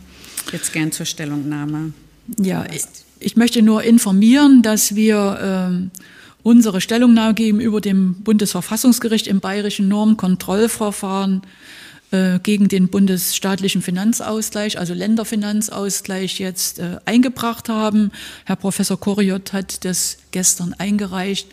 [0.50, 1.92] Jetzt gern zur Stellungnahme.
[2.38, 2.82] Ja, ich,
[3.20, 5.90] ich möchte nur informieren, dass wir ähm,
[6.42, 11.42] unsere Stellungnahme gegenüber dem Bundesverfassungsgericht im bayerischen Normkontrollverfahren
[12.14, 18.12] äh, gegen den bundesstaatlichen Finanzausgleich, also Länderfinanzausgleich, jetzt äh, eingebracht haben.
[18.44, 21.48] Herr Professor Koriot hat das gestern eingereicht.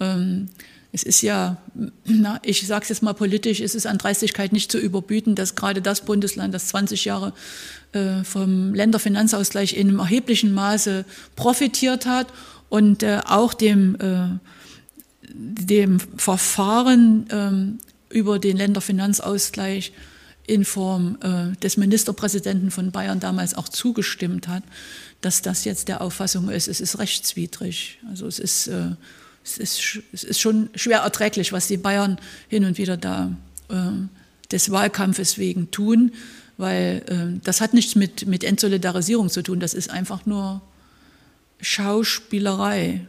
[0.00, 0.48] Ähm,
[0.90, 1.58] es ist ja,
[2.04, 5.54] na, ich sage es jetzt mal politisch, es ist an Dreistigkeit nicht zu überbieten, dass
[5.54, 7.32] gerade das Bundesland, das 20 Jahre
[7.92, 11.04] äh, vom Länderfinanzausgleich in einem erheblichen Maße
[11.36, 12.26] profitiert hat
[12.68, 14.26] und äh, auch dem, äh,
[15.28, 17.78] dem Verfahren ähm,
[18.10, 19.92] über den Länderfinanzausgleich
[20.46, 24.64] in Form äh, des Ministerpräsidenten von Bayern damals auch zugestimmt hat,
[25.20, 27.98] dass das jetzt der Auffassung ist, es ist rechtswidrig.
[28.08, 28.90] Also es ist, äh,
[29.44, 33.36] es ist, es ist schon schwer erträglich, was die Bayern hin und wieder da
[33.68, 33.90] äh,
[34.50, 36.12] des Wahlkampfes wegen tun,
[36.56, 40.62] weil äh, das hat nichts mit, mit Entsolidarisierung zu tun, das ist einfach nur
[41.60, 43.06] Schauspielerei.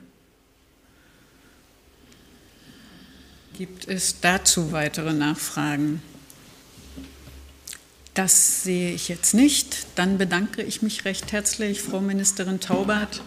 [3.57, 6.01] Gibt es dazu weitere Nachfragen?
[8.13, 9.85] Das sehe ich jetzt nicht.
[9.95, 13.21] Dann bedanke ich mich recht herzlich, Frau Ministerin Taubert.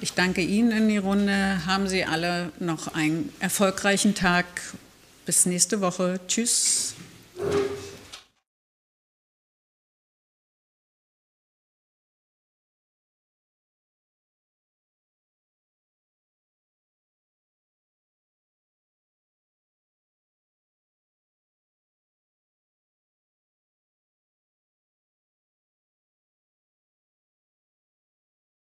[0.00, 1.64] Ich danke Ihnen in die Runde.
[1.66, 4.46] Haben Sie alle noch einen erfolgreichen Tag.
[5.26, 6.20] Bis nächste Woche.
[6.28, 6.94] Tschüss.